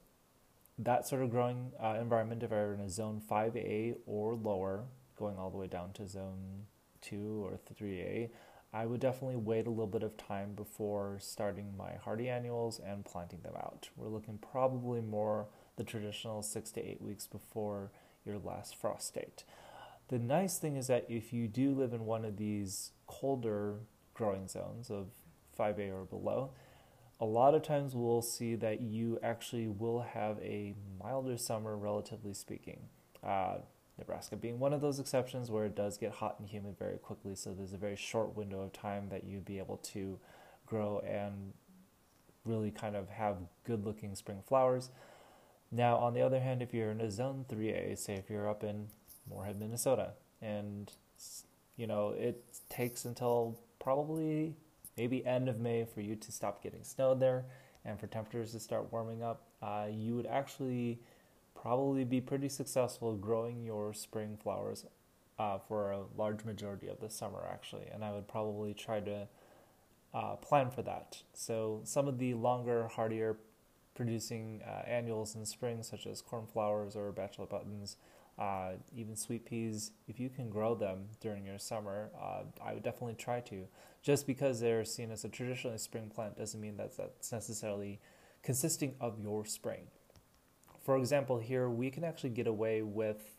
that 0.77 1.07
sort 1.07 1.23
of 1.23 1.31
growing 1.31 1.71
uh, 1.81 1.97
environment, 1.99 2.43
if 2.43 2.51
I 2.51 2.55
were 2.55 2.73
in 2.73 2.81
a 2.81 2.89
zone 2.89 3.21
5A 3.29 3.95
or 4.05 4.35
lower, 4.35 4.83
going 5.17 5.37
all 5.37 5.49
the 5.49 5.57
way 5.57 5.67
down 5.67 5.93
to 5.93 6.07
zone 6.07 6.65
2 7.01 7.45
or 7.45 7.59
3A, 7.73 8.29
I 8.75 8.85
would 8.85 8.99
definitely 8.99 9.37
wait 9.37 9.67
a 9.67 9.69
little 9.69 9.87
bit 9.87 10.03
of 10.03 10.17
time 10.17 10.51
before 10.53 11.15
starting 11.21 11.77
my 11.77 11.93
hardy 12.03 12.27
annuals 12.27 12.77
and 12.77 13.05
planting 13.05 13.39
them 13.39 13.53
out. 13.55 13.87
We're 13.95 14.09
looking 14.09 14.37
probably 14.37 14.99
more 14.99 15.47
the 15.77 15.85
traditional 15.85 16.41
six 16.41 16.71
to 16.71 16.85
eight 16.85 17.01
weeks 17.01 17.25
before 17.25 17.91
your 18.25 18.37
last 18.37 18.75
frost 18.75 19.13
date. 19.13 19.45
The 20.09 20.19
nice 20.19 20.57
thing 20.57 20.75
is 20.75 20.87
that 20.87 21.05
if 21.07 21.31
you 21.31 21.47
do 21.47 21.71
live 21.71 21.93
in 21.93 22.05
one 22.05 22.25
of 22.25 22.35
these 22.35 22.91
colder 23.07 23.75
growing 24.13 24.49
zones 24.49 24.91
of 24.91 25.07
5A 25.57 25.93
or 25.93 26.03
below, 26.03 26.51
a 27.21 27.25
lot 27.25 27.55
of 27.55 27.63
times 27.63 27.95
we'll 27.95 28.21
see 28.21 28.55
that 28.55 28.81
you 28.81 29.17
actually 29.23 29.69
will 29.69 30.01
have 30.01 30.37
a 30.39 30.75
milder 31.01 31.37
summer, 31.37 31.77
relatively 31.77 32.33
speaking. 32.33 32.89
Uh, 33.23 33.59
Nebraska 33.97 34.35
being 34.35 34.59
one 34.59 34.73
of 34.73 34.81
those 34.81 34.99
exceptions 34.99 35.49
where 35.49 35.65
it 35.65 35.75
does 35.75 35.97
get 35.97 36.11
hot 36.11 36.35
and 36.39 36.47
humid 36.47 36.77
very 36.77 36.97
quickly, 36.97 37.35
so 37.35 37.53
there's 37.53 37.73
a 37.73 37.77
very 37.77 37.95
short 37.95 38.35
window 38.35 38.61
of 38.61 38.73
time 38.73 39.09
that 39.09 39.23
you'd 39.23 39.45
be 39.45 39.57
able 39.57 39.77
to 39.77 40.19
grow 40.65 40.99
and 40.99 41.53
really 42.43 42.71
kind 42.71 42.95
of 42.95 43.09
have 43.09 43.37
good 43.63 43.85
looking 43.85 44.15
spring 44.15 44.41
flowers. 44.45 44.89
Now, 45.71 45.97
on 45.97 46.13
the 46.13 46.21
other 46.21 46.39
hand, 46.39 46.61
if 46.61 46.73
you're 46.73 46.91
in 46.91 47.01
a 47.01 47.09
zone 47.09 47.45
3A, 47.49 47.97
say 47.97 48.15
if 48.15 48.29
you're 48.29 48.49
up 48.49 48.63
in 48.63 48.87
Moorhead, 49.29 49.59
Minnesota, 49.59 50.11
and 50.41 50.91
you 51.77 51.87
know, 51.87 52.09
it 52.09 52.43
takes 52.69 53.05
until 53.05 53.59
probably 53.79 54.55
maybe 54.97 55.25
end 55.25 55.49
of 55.49 55.59
May 55.59 55.85
for 55.85 56.01
you 56.01 56.15
to 56.15 56.31
stop 56.31 56.63
getting 56.63 56.83
snow 56.83 57.13
there. 57.13 57.45
and 57.87 57.99
for 57.99 58.07
temperatures 58.07 58.51
to 58.51 58.59
start 58.59 58.91
warming 58.91 59.21
up, 59.21 59.43
uh, 59.61 59.85
you 59.91 60.15
would 60.15 60.25
actually 60.25 60.99
probably 61.55 62.03
be 62.03 62.21
pretty 62.21 62.49
successful 62.49 63.15
growing 63.15 63.63
your 63.63 63.93
spring 63.93 64.37
flowers 64.41 64.85
uh, 65.39 65.57
for 65.57 65.91
a 65.91 66.01
large 66.15 66.45
majority 66.45 66.87
of 66.87 66.99
the 66.99 67.09
summer, 67.09 67.43
actually. 67.51 67.87
And 67.93 68.03
I 68.03 68.11
would 68.11 68.27
probably 68.27 68.73
try 68.73 68.99
to 69.01 69.27
uh, 70.13 70.35
plan 70.35 70.69
for 70.69 70.81
that. 70.83 71.23
So 71.33 71.81
some 71.83 72.07
of 72.07 72.19
the 72.19 72.33
longer, 72.35 72.87
hardier 72.87 73.37
producing 73.95 74.61
uh, 74.67 74.87
annuals 74.87 75.35
in 75.35 75.45
spring, 75.45 75.81
such 75.81 76.05
as 76.05 76.21
cornflowers 76.21 76.95
or 76.95 77.11
bachelor 77.11 77.45
buttons, 77.45 77.97
uh, 78.37 78.71
even 78.95 79.15
sweet 79.15 79.45
peas, 79.45 79.91
if 80.07 80.19
you 80.19 80.29
can 80.29 80.49
grow 80.49 80.75
them 80.75 81.05
during 81.21 81.45
your 81.45 81.57
summer, 81.57 82.09
uh, 82.21 82.43
I 82.63 82.73
would 82.73 82.83
definitely 82.83 83.15
try 83.15 83.39
to. 83.41 83.65
Just 84.03 84.27
because 84.27 84.59
they're 84.59 84.83
seen 84.83 85.11
as 85.11 85.23
a 85.23 85.29
traditionally 85.29 85.77
spring 85.77 86.11
plant 86.13 86.37
doesn't 86.37 86.59
mean 86.59 86.77
that 86.77 86.97
that's 86.97 87.31
necessarily 87.31 87.99
consisting 88.43 88.95
of 88.99 89.19
your 89.19 89.45
spring. 89.45 89.87
For 90.85 90.97
example, 90.97 91.39
here 91.39 91.67
we 91.67 91.89
can 91.89 92.03
actually 92.03 92.29
get 92.29 92.45
away 92.45 92.83
with 92.83 93.35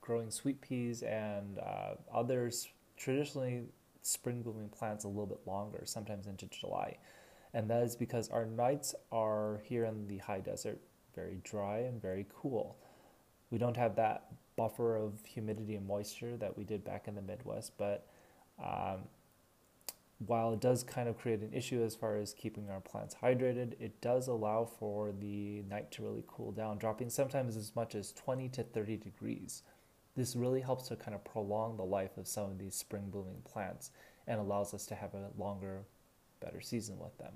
growing 0.00 0.30
sweet 0.30 0.62
peas 0.62 1.02
and 1.02 1.58
uh, 1.58 1.96
others 2.12 2.68
traditionally 2.96 3.64
spring 4.00 4.40
blooming 4.40 4.70
plants 4.70 5.04
a 5.04 5.08
little 5.08 5.26
bit 5.26 5.40
longer, 5.46 5.82
sometimes 5.84 6.26
into 6.26 6.46
July. 6.46 6.96
And 7.52 7.68
that 7.68 7.82
is 7.82 7.96
because 7.96 8.30
our 8.30 8.46
nights 8.46 8.94
are 9.12 9.60
here 9.62 9.84
in 9.84 10.08
the 10.08 10.18
high 10.18 10.40
desert 10.40 10.80
very 11.14 11.40
dry 11.44 11.80
and 11.80 12.00
very 12.00 12.26
cool. 12.34 12.78
We 13.50 13.58
don't 13.58 13.76
have 13.76 13.96
that 13.96 14.28
buffer 14.56 14.96
of 14.96 15.14
humidity 15.26 15.74
and 15.74 15.86
moisture 15.86 16.38
that 16.38 16.56
we 16.56 16.64
did 16.64 16.82
back 16.82 17.08
in 17.08 17.14
the 17.14 17.22
Midwest, 17.22 17.72
but 17.76 18.06
um, 18.62 19.00
while 20.26 20.52
it 20.52 20.60
does 20.60 20.82
kind 20.82 21.08
of 21.08 21.18
create 21.18 21.40
an 21.40 21.52
issue 21.54 21.82
as 21.82 21.94
far 21.94 22.16
as 22.16 22.34
keeping 22.34 22.68
our 22.68 22.80
plants 22.80 23.16
hydrated, 23.22 23.74
it 23.80 24.00
does 24.02 24.28
allow 24.28 24.66
for 24.66 25.12
the 25.12 25.62
night 25.62 25.90
to 25.92 26.02
really 26.02 26.24
cool 26.26 26.52
down, 26.52 26.76
dropping 26.76 27.08
sometimes 27.08 27.56
as 27.56 27.74
much 27.74 27.94
as 27.94 28.12
20 28.12 28.48
to 28.50 28.62
30 28.62 28.98
degrees. 28.98 29.62
This 30.16 30.36
really 30.36 30.60
helps 30.60 30.88
to 30.88 30.96
kind 30.96 31.14
of 31.14 31.24
prolong 31.24 31.76
the 31.76 31.84
life 31.84 32.18
of 32.18 32.28
some 32.28 32.50
of 32.50 32.58
these 32.58 32.74
spring 32.74 33.08
blooming 33.10 33.40
plants 33.44 33.90
and 34.26 34.38
allows 34.38 34.74
us 34.74 34.84
to 34.86 34.94
have 34.94 35.14
a 35.14 35.30
longer, 35.38 35.84
better 36.40 36.60
season 36.60 36.98
with 36.98 37.16
them. 37.16 37.32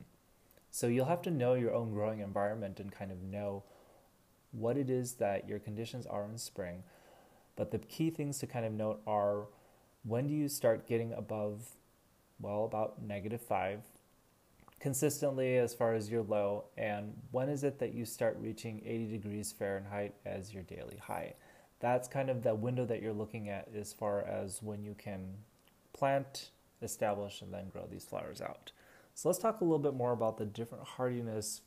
So 0.71 0.87
you'll 0.87 1.07
have 1.07 1.23
to 1.23 1.31
know 1.31 1.55
your 1.55 1.73
own 1.73 1.93
growing 1.93 2.21
environment 2.21 2.81
and 2.81 2.93
kind 2.93 3.11
of 3.11 3.23
know 3.23 3.63
what 4.53 4.77
it 4.77 4.91
is 4.91 5.15
that 5.15 5.49
your 5.49 5.59
conditions 5.59 6.05
are 6.05 6.27
in 6.27 6.37
spring. 6.37 6.83
But 7.57 7.71
the 7.71 7.79
key 7.79 8.11
things 8.11 8.39
to 8.41 8.47
kind 8.47 8.67
of 8.67 8.73
note 8.73 9.01
are 9.07 9.47
when 10.03 10.27
do 10.27 10.35
you 10.35 10.49
start 10.49 10.87
getting 10.87 11.13
above, 11.13 11.69
well, 12.41 12.65
about 12.65 13.03
negative 13.03 13.41
five 13.41 13.81
consistently 14.85 15.57
as 15.57 15.73
far 15.73 15.95
as 15.95 16.11
your 16.11 16.23
low, 16.23 16.65
and 16.77 17.15
when 17.31 17.49
is 17.49 17.65
it 17.65 17.79
that 17.79 17.95
you 17.95 18.05
start 18.05 18.37
reaching 18.39 18.83
80 18.85 19.13
degrees 19.13 19.51
Fahrenheit 19.51 20.15
as 20.27 20.53
your 20.53 20.63
daily 20.63 20.99
high? 20.99 21.33
That's 21.81 22.07
kind 22.07 22.29
of 22.29 22.43
the 22.43 22.55
window 22.55 22.85
that 22.85 23.01
you're 23.01 23.15
looking 23.15 23.49
at 23.49 23.69
as 23.75 23.95
far 23.95 24.21
as 24.21 24.63
when 24.63 24.85
you 24.85 24.95
can 24.99 25.37
plant, 25.95 26.51
establish, 26.83 27.41
and 27.41 27.51
then 27.51 27.71
grow 27.71 27.87
these 27.91 28.05
flowers 28.05 28.43
out. 28.43 28.73
So 29.15 29.31
let's 29.31 29.39
talk 29.39 29.63
a 29.63 29.65
little 29.65 29.79
bit 29.79 29.95
more 29.95 30.13
about 30.13 30.37
the 30.37 30.45
different 30.45 30.85
hardiness 30.85 31.63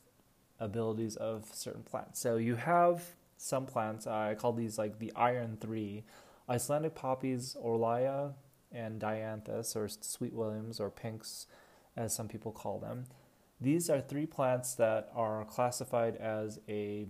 abilities 0.59 1.15
of 1.15 1.49
certain 1.51 1.81
plants. 1.81 2.19
So 2.19 2.37
you 2.37 2.53
have 2.53 3.03
some 3.37 3.65
plants, 3.65 4.05
I 4.05 4.35
call 4.35 4.53
these 4.53 4.77
like 4.77 4.99
the 4.99 5.11
iron 5.15 5.57
three, 5.59 6.03
Icelandic 6.47 6.93
poppies, 6.93 7.57
Orlaya, 7.59 8.33
and 8.71 8.99
Dianthus, 8.99 9.75
or 9.75 9.87
Sweet 9.87 10.33
Williams, 10.33 10.79
or 10.79 10.89
pinks, 10.89 11.47
as 11.95 12.13
some 12.13 12.27
people 12.27 12.51
call 12.51 12.79
them. 12.79 13.05
These 13.59 13.89
are 13.89 14.01
three 14.01 14.25
plants 14.25 14.75
that 14.75 15.09
are 15.15 15.43
classified 15.45 16.15
as 16.17 16.59
a 16.67 17.07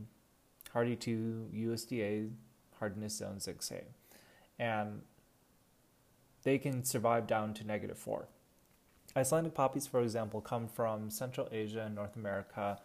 hardy 0.72 0.96
to 0.98 1.50
USDA 1.54 2.32
hardiness 2.80 3.18
zone 3.18 3.38
6A. 3.38 3.84
And 4.60 5.02
they 6.44 6.58
can 6.58 6.84
survive 6.84 7.28
down 7.28 7.54
to 7.56 7.66
negative 7.66 7.98
4. 7.98 8.28
Icelandic 9.16 9.54
poppies, 9.54 9.88
for 9.88 10.02
example, 10.02 10.42
come 10.42 10.68
from 10.68 11.10
Central 11.10 11.50
Asia 11.52 11.84
and 11.86 11.96
North 11.96 12.16
America 12.16 12.80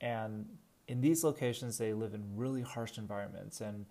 and 0.00 0.46
in 0.88 1.00
these 1.00 1.22
locations, 1.22 1.78
they 1.78 1.92
live 1.92 2.14
in 2.14 2.36
really 2.36 2.62
harsh 2.62 2.98
environments 2.98 3.60
and 3.60 3.86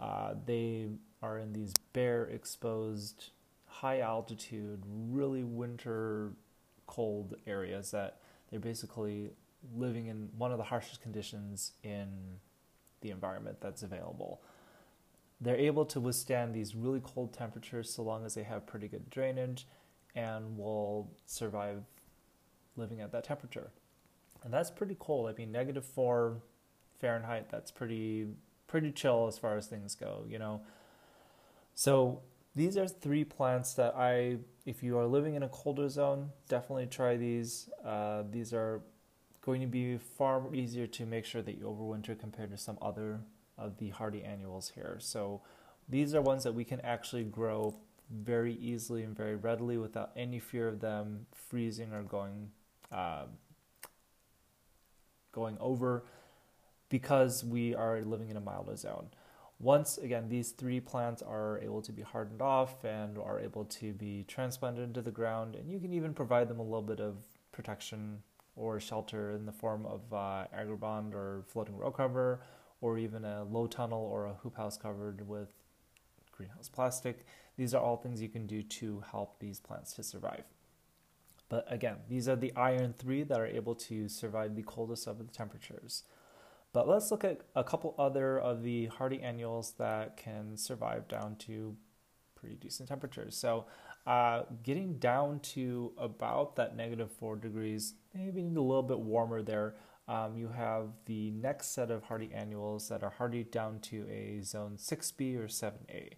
uh, 0.00 0.34
they 0.46 0.86
are 1.22 1.38
in 1.38 1.52
these 1.52 1.74
bare, 1.92 2.24
exposed, 2.24 3.30
high 3.70 4.00
altitude, 4.00 4.82
really 4.86 5.44
winter 5.44 6.32
cold 6.86 7.36
areas 7.46 7.90
that 7.92 8.18
they're 8.50 8.60
basically 8.60 9.30
living 9.76 10.06
in 10.06 10.28
one 10.36 10.52
of 10.52 10.58
the 10.58 10.64
harshest 10.64 11.02
conditions 11.02 11.72
in 11.82 12.08
the 13.00 13.10
environment 13.10 13.58
that's 13.60 13.82
available. 13.82 14.42
They're 15.40 15.56
able 15.56 15.86
to 15.86 16.00
withstand 16.00 16.54
these 16.54 16.74
really 16.74 17.00
cold 17.02 17.32
temperatures 17.32 17.92
so 17.92 18.02
long 18.02 18.26
as 18.26 18.34
they 18.34 18.42
have 18.42 18.66
pretty 18.66 18.88
good 18.88 19.08
drainage 19.08 19.66
and 20.14 20.58
will 20.58 21.10
survive 21.24 21.84
living 22.76 23.00
at 23.00 23.12
that 23.12 23.24
temperature 23.24 23.70
and 24.44 24.52
that's 24.52 24.70
pretty 24.70 24.96
cold. 24.98 25.28
I 25.28 25.32
mean, 25.32 25.52
negative 25.52 25.84
four 25.84 26.38
Fahrenheit. 26.98 27.50
That's 27.50 27.70
pretty 27.70 28.26
pretty 28.66 28.92
chill 28.92 29.26
as 29.26 29.38
far 29.38 29.56
as 29.56 29.66
things 29.66 29.94
go. 29.94 30.24
You 30.28 30.38
know. 30.38 30.62
So 31.74 32.20
these 32.54 32.76
are 32.76 32.88
three 32.88 33.24
plants 33.24 33.74
that 33.74 33.94
I, 33.96 34.38
if 34.66 34.82
you 34.82 34.98
are 34.98 35.06
living 35.06 35.34
in 35.34 35.42
a 35.42 35.48
colder 35.48 35.88
zone, 35.88 36.30
definitely 36.48 36.86
try 36.86 37.16
these. 37.16 37.68
Uh, 37.84 38.24
these 38.30 38.52
are 38.52 38.82
going 39.42 39.60
to 39.60 39.66
be 39.66 39.96
far 39.96 40.54
easier 40.54 40.86
to 40.86 41.06
make 41.06 41.24
sure 41.24 41.42
that 41.42 41.56
you 41.56 41.64
overwinter 41.64 42.18
compared 42.18 42.50
to 42.50 42.56
some 42.56 42.78
other 42.82 43.20
of 43.56 43.78
the 43.78 43.90
hardy 43.90 44.24
annuals 44.24 44.72
here. 44.74 44.96
So 44.98 45.42
these 45.88 46.14
are 46.14 46.20
ones 46.20 46.44
that 46.44 46.54
we 46.54 46.64
can 46.64 46.80
actually 46.80 47.24
grow 47.24 47.74
very 48.10 48.54
easily 48.54 49.02
and 49.04 49.16
very 49.16 49.36
readily 49.36 49.76
without 49.76 50.10
any 50.16 50.40
fear 50.40 50.66
of 50.66 50.80
them 50.80 51.26
freezing 51.32 51.92
or 51.92 52.02
going 52.02 52.50
uh, 52.90 53.26
going 55.32 55.56
over 55.60 56.04
because 56.88 57.44
we 57.44 57.74
are 57.74 58.02
living 58.02 58.30
in 58.30 58.36
a 58.36 58.40
milder 58.40 58.76
zone. 58.76 59.08
Once 59.60 59.98
again, 59.98 60.26
these 60.30 60.52
three 60.52 60.80
plants 60.80 61.20
are 61.20 61.60
able 61.62 61.82
to 61.82 61.92
be 61.92 62.00
hardened 62.00 62.40
off 62.40 62.82
and 62.82 63.18
are 63.18 63.38
able 63.38 63.62
to 63.66 63.92
be 63.92 64.24
transplanted 64.26 64.82
into 64.82 65.02
the 65.02 65.10
ground, 65.10 65.54
and 65.54 65.70
you 65.70 65.78
can 65.78 65.92
even 65.92 66.14
provide 66.14 66.48
them 66.48 66.58
a 66.58 66.62
little 66.62 66.80
bit 66.80 66.98
of 66.98 67.16
protection 67.52 68.22
or 68.56 68.80
shelter 68.80 69.32
in 69.32 69.44
the 69.44 69.52
form 69.52 69.84
of 69.84 70.00
uh, 70.14 70.46
Agribon 70.56 71.12
or 71.12 71.44
floating 71.46 71.76
row 71.76 71.90
cover, 71.90 72.40
or 72.80 72.96
even 72.96 73.22
a 73.26 73.44
low 73.44 73.66
tunnel 73.66 74.02
or 74.02 74.24
a 74.24 74.34
hoop 74.42 74.56
house 74.56 74.78
covered 74.78 75.28
with 75.28 75.50
greenhouse 76.32 76.70
plastic. 76.70 77.26
These 77.58 77.74
are 77.74 77.82
all 77.82 77.98
things 77.98 78.22
you 78.22 78.30
can 78.30 78.46
do 78.46 78.62
to 78.62 79.04
help 79.10 79.38
these 79.40 79.60
plants 79.60 79.92
to 79.94 80.02
survive. 80.02 80.44
But 81.50 81.70
again, 81.70 81.96
these 82.08 82.30
are 82.30 82.36
the 82.36 82.54
iron 82.56 82.94
3 82.98 83.24
that 83.24 83.38
are 83.38 83.46
able 83.46 83.74
to 83.74 84.08
survive 84.08 84.56
the 84.56 84.62
coldest 84.62 85.06
of 85.06 85.18
the 85.18 85.24
temperatures. 85.24 86.04
But 86.72 86.88
let's 86.88 87.10
look 87.10 87.24
at 87.24 87.40
a 87.56 87.64
couple 87.64 87.94
other 87.98 88.38
of 88.38 88.62
the 88.62 88.86
hardy 88.86 89.20
annuals 89.22 89.72
that 89.78 90.16
can 90.16 90.56
survive 90.56 91.08
down 91.08 91.36
to 91.40 91.76
pretty 92.36 92.54
decent 92.54 92.88
temperatures. 92.88 93.36
So, 93.36 93.66
uh, 94.06 94.44
getting 94.62 94.98
down 94.98 95.40
to 95.40 95.92
about 95.98 96.56
that 96.56 96.76
negative 96.76 97.10
4 97.12 97.36
degrees, 97.36 97.94
maybe 98.14 98.42
need 98.42 98.56
a 98.56 98.62
little 98.62 98.82
bit 98.82 98.98
warmer 98.98 99.42
there, 99.42 99.74
um, 100.08 100.36
you 100.36 100.48
have 100.48 100.88
the 101.06 101.30
next 101.30 101.68
set 101.68 101.90
of 101.90 102.02
hardy 102.04 102.30
annuals 102.34 102.88
that 102.88 103.02
are 103.04 103.10
hardy 103.10 103.44
down 103.44 103.78
to 103.80 104.08
a 104.10 104.40
zone 104.42 104.76
6B 104.76 105.36
or 105.36 105.46
7A. 105.46 106.14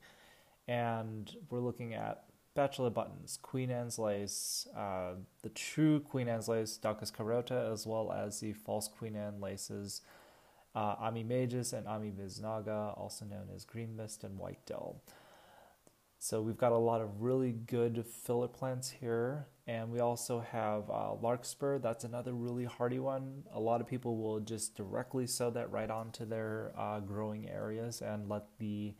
And 0.66 1.34
we're 1.50 1.60
looking 1.60 1.92
at 1.92 2.24
bachelor 2.54 2.88
buttons, 2.88 3.38
Queen 3.42 3.70
Anne's 3.70 3.98
lace, 3.98 4.66
uh, 4.76 5.14
the 5.42 5.50
true 5.50 6.00
Queen 6.00 6.28
Anne's 6.28 6.48
lace, 6.48 6.78
Daucus 6.82 7.12
carota, 7.12 7.68
as 7.70 7.86
well 7.86 8.12
as 8.12 8.40
the 8.40 8.52
false 8.52 8.88
Queen 8.88 9.16
Anne 9.16 9.40
laces, 9.40 10.02
uh, 10.74 10.96
Ammi 10.96 11.26
majus 11.26 11.72
and 11.72 11.86
Ammi 11.86 12.12
visnaga, 12.12 12.98
also 12.98 13.24
known 13.24 13.48
as 13.54 13.64
Green 13.64 13.96
Mist 13.96 14.24
and 14.24 14.38
White 14.38 14.64
Dill. 14.66 15.02
So 16.18 16.40
we've 16.40 16.56
got 16.56 16.70
a 16.70 16.78
lot 16.78 17.00
of 17.00 17.20
really 17.20 17.50
good 17.50 18.06
filler 18.06 18.46
plants 18.46 18.88
here, 18.88 19.48
and 19.66 19.90
we 19.90 19.98
also 19.98 20.38
have 20.38 20.88
uh, 20.88 21.14
larkspur. 21.14 21.80
That's 21.80 22.04
another 22.04 22.32
really 22.32 22.64
hardy 22.64 23.00
one. 23.00 23.42
A 23.52 23.58
lot 23.58 23.80
of 23.80 23.88
people 23.88 24.16
will 24.16 24.38
just 24.38 24.76
directly 24.76 25.26
sow 25.26 25.50
that 25.50 25.72
right 25.72 25.90
onto 25.90 26.24
their 26.24 26.72
uh, 26.78 27.00
growing 27.00 27.48
areas 27.50 28.02
and 28.02 28.28
let 28.28 28.44
the 28.60 28.94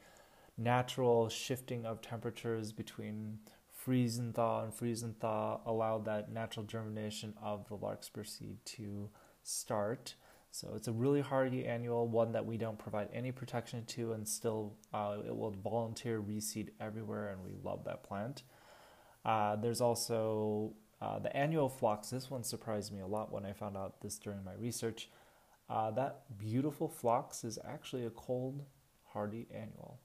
natural 0.58 1.28
shifting 1.28 1.86
of 1.86 2.02
temperatures 2.02 2.72
between 2.72 3.38
freeze 3.72 4.18
and 4.18 4.34
thaw 4.34 4.64
and 4.64 4.74
freeze 4.74 5.04
and 5.04 5.18
thaw 5.20 5.60
allow 5.64 5.98
that 5.98 6.32
natural 6.32 6.66
germination 6.66 7.34
of 7.40 7.68
the 7.68 7.76
larkspur 7.76 8.24
seed 8.24 8.58
to 8.64 9.08
start. 9.44 10.14
So 10.52 10.74
it's 10.76 10.88
a 10.88 10.92
really 10.92 11.22
hardy 11.22 11.66
annual, 11.66 12.06
one 12.06 12.32
that 12.32 12.46
we 12.46 12.56
don't 12.58 12.78
provide 12.78 13.08
any 13.12 13.32
protection 13.32 13.84
to, 13.86 14.12
and 14.12 14.28
still 14.28 14.74
uh, 14.94 15.16
it 15.26 15.34
will 15.36 15.50
volunteer 15.50 16.22
reseed 16.22 16.68
everywhere, 16.80 17.30
and 17.30 17.42
we 17.42 17.52
love 17.64 17.84
that 17.86 18.04
plant. 18.04 18.44
Uh, 19.24 19.56
there's 19.56 19.80
also 19.80 20.74
Uh, 21.02 21.18
the 21.18 21.36
annual 21.36 21.68
phlox, 21.68 22.10
this 22.10 22.30
one 22.30 22.44
surprised 22.44 22.92
me 22.92 23.00
a 23.00 23.06
lot 23.06 23.32
when 23.32 23.44
I 23.44 23.52
found 23.52 23.76
out 23.76 24.00
this 24.02 24.18
during 24.20 24.44
my 24.44 24.54
research. 24.54 25.10
Uh, 25.68 25.90
that 25.90 26.38
beautiful 26.38 26.88
phlox 26.88 27.44
is 27.44 27.58
actually 27.64 28.06
a 28.06 28.10
cold, 28.10 28.64
hardy 29.12 29.48
annual. 29.52 29.98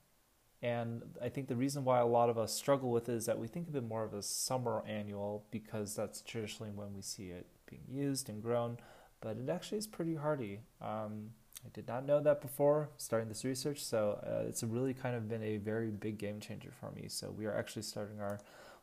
And 0.61 1.03
I 1.21 1.29
think 1.29 1.47
the 1.47 1.55
reason 1.55 1.83
why 1.85 1.99
a 1.99 2.07
lot 2.07 2.29
of 2.29 2.37
us 2.37 2.53
struggle 2.53 2.91
with 2.91 3.09
it 3.09 3.15
is 3.15 3.25
that 3.27 3.39
we 3.39 3.47
think 3.47 3.67
of 3.69 3.75
it 3.75 3.83
more 3.83 4.03
of 4.05 4.13
a 4.15 4.23
summer 4.23 4.83
annual 4.87 5.45
because 5.51 5.95
that's 5.95 6.21
traditionally 6.21 6.71
when 6.71 6.93
we 6.95 7.01
see 7.03 7.29
it 7.29 7.45
being 7.69 7.85
used 7.87 8.29
and 8.29 8.41
grown, 8.41 8.77
but 9.21 9.37
it 9.37 9.49
actually 9.49 9.77
is 9.77 9.87
pretty 9.87 10.15
hardy. 10.15 10.61
Um, 10.81 11.31
I 11.65 11.69
did 11.73 11.87
not 11.87 12.05
know 12.05 12.21
that 12.21 12.41
before 12.41 12.89
starting 12.97 13.29
this 13.29 13.43
research, 13.43 13.83
so 13.83 14.19
uh, 14.23 14.47
it's 14.47 14.63
really 14.63 14.93
kind 14.93 15.15
of 15.15 15.27
been 15.27 15.43
a 15.43 15.57
very 15.57 15.89
big 15.89 16.17
game 16.17 16.39
changer 16.39 16.71
for 16.79 16.91
me. 16.91 17.07
So 17.07 17.31
we 17.31 17.45
are 17.45 17.55
actually 17.55 17.81
starting 17.81 18.21
our 18.21 18.39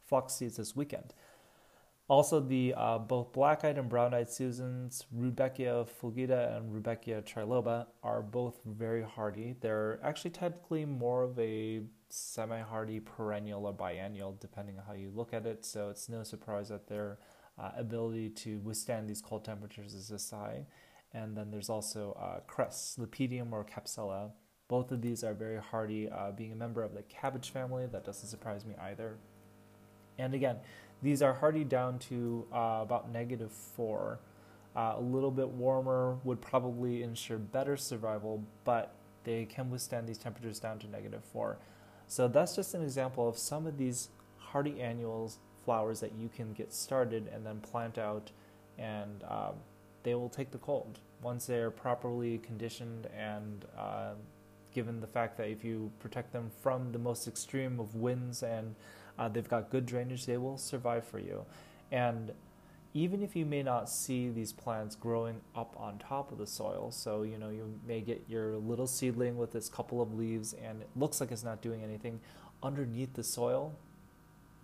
phlox 0.06 0.34
seeds 0.34 0.56
this 0.56 0.74
weekend. 0.74 1.14
Also, 2.06 2.38
the 2.38 2.74
uh, 2.76 2.98
both 2.98 3.32
black-eyed 3.32 3.78
and 3.78 3.88
brown-eyed 3.88 4.28
Susans, 4.28 5.06
Rudbeckia 5.16 5.88
fulgida 5.88 6.54
and 6.54 6.70
Rudbeckia 6.70 7.22
triloba, 7.22 7.86
are 8.02 8.20
both 8.20 8.60
very 8.66 9.02
hardy. 9.02 9.54
They're 9.58 9.98
actually 10.02 10.32
technically 10.32 10.84
more 10.84 11.22
of 11.22 11.38
a 11.38 11.80
semi-hardy 12.10 13.00
perennial 13.00 13.64
or 13.64 13.72
biennial, 13.72 14.36
depending 14.38 14.78
on 14.78 14.84
how 14.86 14.92
you 14.92 15.10
look 15.14 15.32
at 15.32 15.46
it. 15.46 15.64
So 15.64 15.88
it's 15.88 16.10
no 16.10 16.22
surprise 16.24 16.68
that 16.68 16.88
their 16.88 17.18
uh, 17.58 17.70
ability 17.76 18.30
to 18.30 18.58
withstand 18.58 19.08
these 19.08 19.20
cold 19.20 19.44
temperatures 19.44 19.94
is 19.94 20.30
high. 20.30 20.66
And 21.12 21.36
then 21.36 21.50
there's 21.50 21.70
also 21.70 22.16
uh, 22.20 22.40
cress, 22.46 22.96
Lepidium 22.98 23.52
or 23.52 23.64
Capsella. 23.64 24.30
Both 24.66 24.90
of 24.90 25.00
these 25.00 25.22
are 25.22 25.34
very 25.34 25.60
hardy. 25.60 26.08
Uh, 26.10 26.32
being 26.32 26.52
a 26.52 26.56
member 26.56 26.82
of 26.82 26.94
the 26.94 27.02
cabbage 27.02 27.50
family, 27.50 27.86
that 27.86 28.04
doesn't 28.04 28.28
surprise 28.28 28.64
me 28.64 28.74
either. 28.80 29.16
And 30.18 30.34
again, 30.34 30.56
these 31.02 31.22
are 31.22 31.34
hardy 31.34 31.64
down 31.64 31.98
to 32.00 32.46
uh, 32.52 32.80
about 32.82 33.12
negative 33.12 33.52
four. 33.52 34.18
Uh, 34.74 34.94
a 34.96 35.00
little 35.00 35.30
bit 35.30 35.48
warmer 35.48 36.18
would 36.24 36.40
probably 36.40 37.02
ensure 37.02 37.38
better 37.38 37.76
survival, 37.76 38.42
but 38.64 38.94
they 39.22 39.44
can 39.44 39.70
withstand 39.70 40.08
these 40.08 40.18
temperatures 40.18 40.58
down 40.58 40.78
to 40.80 40.88
negative 40.88 41.22
four. 41.32 41.58
So 42.06 42.26
that's 42.26 42.56
just 42.56 42.74
an 42.74 42.82
example 42.82 43.28
of 43.28 43.38
some 43.38 43.66
of 43.66 43.78
these 43.78 44.08
hardy 44.36 44.80
annuals 44.80 45.38
flowers 45.64 46.00
that 46.00 46.12
you 46.18 46.28
can 46.28 46.52
get 46.52 46.72
started 46.72 47.28
and 47.32 47.44
then 47.44 47.60
plant 47.60 47.98
out, 47.98 48.30
and 48.78 49.22
uh, 49.28 49.52
they 50.02 50.14
will 50.14 50.28
take 50.28 50.50
the 50.50 50.58
cold 50.58 51.00
once 51.22 51.46
they're 51.46 51.70
properly 51.70 52.38
conditioned 52.38 53.08
and 53.16 53.64
uh, 53.78 54.12
given 54.74 55.00
the 55.00 55.06
fact 55.06 55.38
that 55.38 55.48
if 55.48 55.64
you 55.64 55.90
protect 56.00 56.32
them 56.32 56.50
from 56.62 56.92
the 56.92 56.98
most 56.98 57.26
extreme 57.26 57.80
of 57.80 57.94
winds 57.94 58.42
and 58.42 58.74
uh, 59.18 59.28
they've 59.28 59.48
got 59.48 59.70
good 59.70 59.86
drainage, 59.86 60.26
they 60.26 60.36
will 60.36 60.58
survive 60.58 61.06
for 61.06 61.18
you. 61.18 61.44
And 61.90 62.32
even 62.92 63.22
if 63.22 63.34
you 63.34 63.46
may 63.46 63.62
not 63.62 63.88
see 63.88 64.28
these 64.28 64.52
plants 64.52 64.94
growing 64.94 65.40
up 65.56 65.74
on 65.78 65.98
top 65.98 66.30
of 66.30 66.38
the 66.38 66.46
soil, 66.46 66.90
so 66.90 67.22
you 67.22 67.38
know 67.38 67.48
you 67.48 67.78
may 67.86 68.00
get 68.00 68.24
your 68.28 68.56
little 68.56 68.86
seedling 68.86 69.36
with 69.36 69.52
this 69.52 69.68
couple 69.68 70.02
of 70.02 70.14
leaves 70.14 70.54
and 70.54 70.82
it 70.82 70.88
looks 70.94 71.20
like 71.20 71.32
it's 71.32 71.44
not 71.44 71.62
doing 71.62 71.82
anything, 71.82 72.20
underneath 72.62 73.14
the 73.14 73.24
soil, 73.24 73.74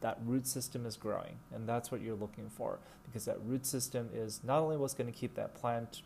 that 0.01 0.19
root 0.25 0.47
system 0.47 0.87
is 0.87 0.97
growing, 0.97 1.37
and 1.55 1.69
that's 1.69 1.91
what 1.93 2.01
you're 2.01 2.15
looking 2.17 2.49
for 2.49 2.79
because 3.05 3.25
that 3.25 3.39
root 3.45 3.67
system 3.67 4.09
is 4.15 4.41
not 4.45 4.61
only 4.61 4.77
what's 4.77 4.95
going 4.95 5.13
to 5.13 5.19
keep 5.19 5.35
that 5.35 5.55
plant 5.55 6.03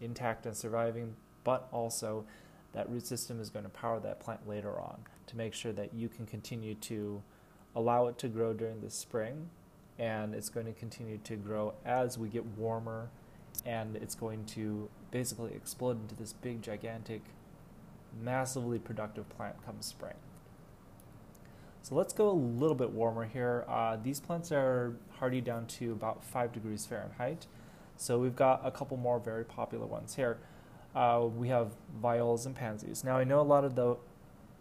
intact 0.00 0.46
and 0.46 0.56
surviving, 0.56 1.16
but 1.42 1.68
also 1.72 2.24
that 2.72 2.88
root 2.90 3.06
system 3.06 3.40
is 3.40 3.50
going 3.50 3.64
to 3.64 3.70
power 3.70 3.98
that 3.98 4.20
plant 4.20 4.48
later 4.48 4.78
on 4.78 4.98
to 5.26 5.36
make 5.36 5.54
sure 5.54 5.72
that 5.72 5.94
you 5.94 6.08
can 6.08 6.26
continue 6.26 6.74
to 6.74 7.22
allow 7.74 8.06
it 8.06 8.18
to 8.18 8.28
grow 8.28 8.52
during 8.52 8.80
the 8.80 8.90
spring, 8.90 9.48
and 9.98 10.34
it's 10.34 10.48
going 10.48 10.66
to 10.66 10.72
continue 10.72 11.18
to 11.18 11.36
grow 11.36 11.74
as 11.84 12.18
we 12.18 12.28
get 12.28 12.44
warmer, 12.44 13.08
and 13.64 13.96
it's 13.96 14.14
going 14.14 14.44
to 14.44 14.88
basically 15.10 15.52
explode 15.54 16.00
into 16.00 16.14
this 16.14 16.32
big, 16.32 16.62
gigantic, 16.62 17.22
massively 18.22 18.78
productive 18.78 19.28
plant 19.30 19.56
come 19.64 19.80
spring. 19.80 20.14
So 21.82 21.94
let's 21.94 22.12
go 22.12 22.28
a 22.28 22.32
little 22.32 22.74
bit 22.74 22.90
warmer 22.90 23.24
here. 23.24 23.64
Uh, 23.68 23.96
these 24.02 24.20
plants 24.20 24.52
are 24.52 24.96
hardy 25.18 25.40
down 25.40 25.66
to 25.66 25.92
about 25.92 26.22
5 26.24 26.52
degrees 26.52 26.84
Fahrenheit. 26.86 27.46
So 27.96 28.18
we've 28.18 28.36
got 28.36 28.60
a 28.64 28.70
couple 28.70 28.96
more 28.96 29.18
very 29.18 29.44
popular 29.44 29.86
ones 29.86 30.14
here. 30.14 30.38
Uh, 30.94 31.26
we 31.34 31.48
have 31.48 31.72
violas 32.00 32.46
and 32.46 32.54
pansies. 32.54 33.04
Now 33.04 33.16
I 33.16 33.24
know 33.24 33.40
a 33.40 33.42
lot 33.42 33.64
of 33.64 33.74
the 33.74 33.96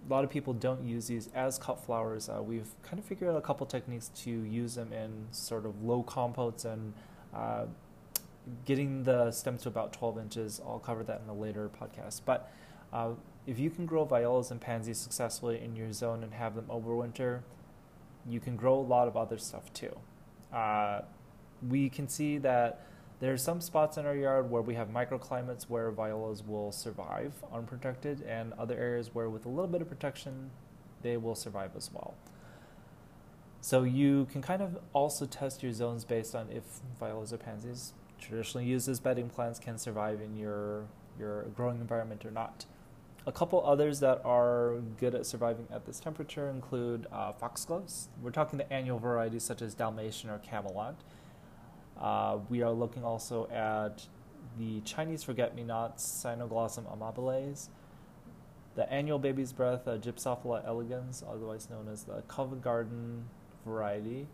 a 0.07 0.13
lot 0.13 0.23
of 0.23 0.29
people 0.29 0.53
don't 0.53 0.83
use 0.85 1.07
these 1.07 1.29
as 1.33 1.57
cut 1.57 1.83
flowers. 1.83 2.29
Uh, 2.29 2.41
we've 2.41 2.69
kind 2.81 2.99
of 2.99 3.05
figured 3.05 3.29
out 3.29 3.35
a 3.35 3.41
couple 3.41 3.65
techniques 3.65 4.09
to 4.23 4.29
use 4.29 4.75
them 4.75 4.93
in 4.93 5.27
sort 5.31 5.65
of 5.65 5.83
low 5.83 6.01
compotes 6.03 6.63
and 6.65 6.93
uh, 7.33 7.65
getting 8.65 9.03
the 9.03 9.31
stems 9.31 9.63
to 9.63 9.69
about 9.69 9.91
12 9.93 10.17
inches. 10.19 10.61
I'll 10.65 10.79
cover 10.79 11.03
that 11.03 11.21
in 11.23 11.29
a 11.29 11.33
later 11.33 11.69
podcast. 11.69 12.21
But 12.25 12.49
uh, 12.93 13.11
if 13.47 13.57
you 13.57 13.69
can 13.69 13.85
grow 13.85 14.03
violas 14.03 14.51
and 14.51 14.59
pansies 14.59 14.99
successfully 14.99 15.61
in 15.63 15.75
your 15.75 15.93
zone 15.93 16.21
and 16.21 16.33
have 16.33 16.53
them 16.53 16.65
overwinter, 16.69 17.39
you 18.27 18.41
can 18.41 18.57
grow 18.57 18.77
a 18.77 18.81
lot 18.81 19.07
of 19.07 19.15
other 19.15 19.37
stuff 19.37 19.71
too. 19.73 19.97
Uh, 20.53 21.01
we 21.67 21.89
can 21.89 22.09
see 22.09 22.37
that 22.37 22.85
there 23.19 23.33
are 23.33 23.37
some 23.37 23.61
spots 23.61 23.97
in 23.97 24.05
our 24.05 24.15
yard 24.15 24.51
where 24.51 24.61
we 24.61 24.75
have 24.75 24.89
microclimates 24.89 25.63
where 25.63 25.89
violas 25.91 26.43
will 26.43 26.71
survive 26.71 27.33
unprotected, 27.51 28.21
and 28.21 28.53
other 28.53 28.75
areas 28.77 29.15
where, 29.15 29.29
with 29.29 29.45
a 29.45 29.49
little 29.49 29.67
bit 29.67 29.81
of 29.81 29.87
protection, 29.87 30.51
they 31.01 31.17
will 31.17 31.33
survive 31.33 31.71
as 31.75 31.91
well. 31.91 32.15
So 33.61 33.83
you 33.83 34.27
can 34.31 34.41
kind 34.41 34.61
of 34.61 34.77
also 34.93 35.25
test 35.25 35.63
your 35.63 35.73
zones 35.73 36.05
based 36.05 36.35
on 36.35 36.49
if 36.51 36.63
violas 36.99 37.33
or 37.33 37.37
pansies, 37.37 37.93
traditionally 38.19 38.67
used 38.67 38.87
as 38.87 38.99
bedding 38.99 39.29
plants, 39.29 39.57
can 39.57 39.77
survive 39.77 40.21
in 40.21 40.35
your 40.35 40.83
your 41.17 41.43
growing 41.55 41.79
environment 41.79 42.23
or 42.23 42.31
not. 42.31 42.65
A 43.27 43.31
couple 43.33 43.61
others 43.65 43.99
that 43.99 44.21
are 44.23 44.75
good 44.97 45.13
at 45.13 45.25
surviving 45.25 45.67
at 45.69 45.85
this 45.85 45.99
temperature 45.99 46.49
include 46.49 47.07
uh, 47.11 47.33
foxgloves. 47.33 48.07
We're 48.23 48.31
talking 48.31 48.57
the 48.57 48.71
annual 48.71 48.99
varieties 48.99 49.43
such 49.43 49.61
as 49.61 49.73
Dalmatian 49.73 50.29
or 50.29 50.37
Camelot. 50.37 50.95
Uh, 51.99 52.37
we 52.47 52.61
are 52.61 52.71
looking 52.71 53.03
also 53.03 53.49
at 53.49 54.07
the 54.57 54.79
Chinese 54.85 55.23
forget-me-nots, 55.23 56.05
Cynoglossum 56.05 56.85
amabilis, 56.85 57.67
the 58.75 58.89
annual 58.89 59.19
baby's 59.19 59.51
breath, 59.51 59.89
uh, 59.89 59.97
Gypsophila 59.97 60.65
elegans, 60.65 61.21
otherwise 61.29 61.69
known 61.69 61.89
as 61.91 62.03
the 62.03 62.21
Covent 62.29 62.61
Garden 62.61 63.25
variety. 63.65 64.25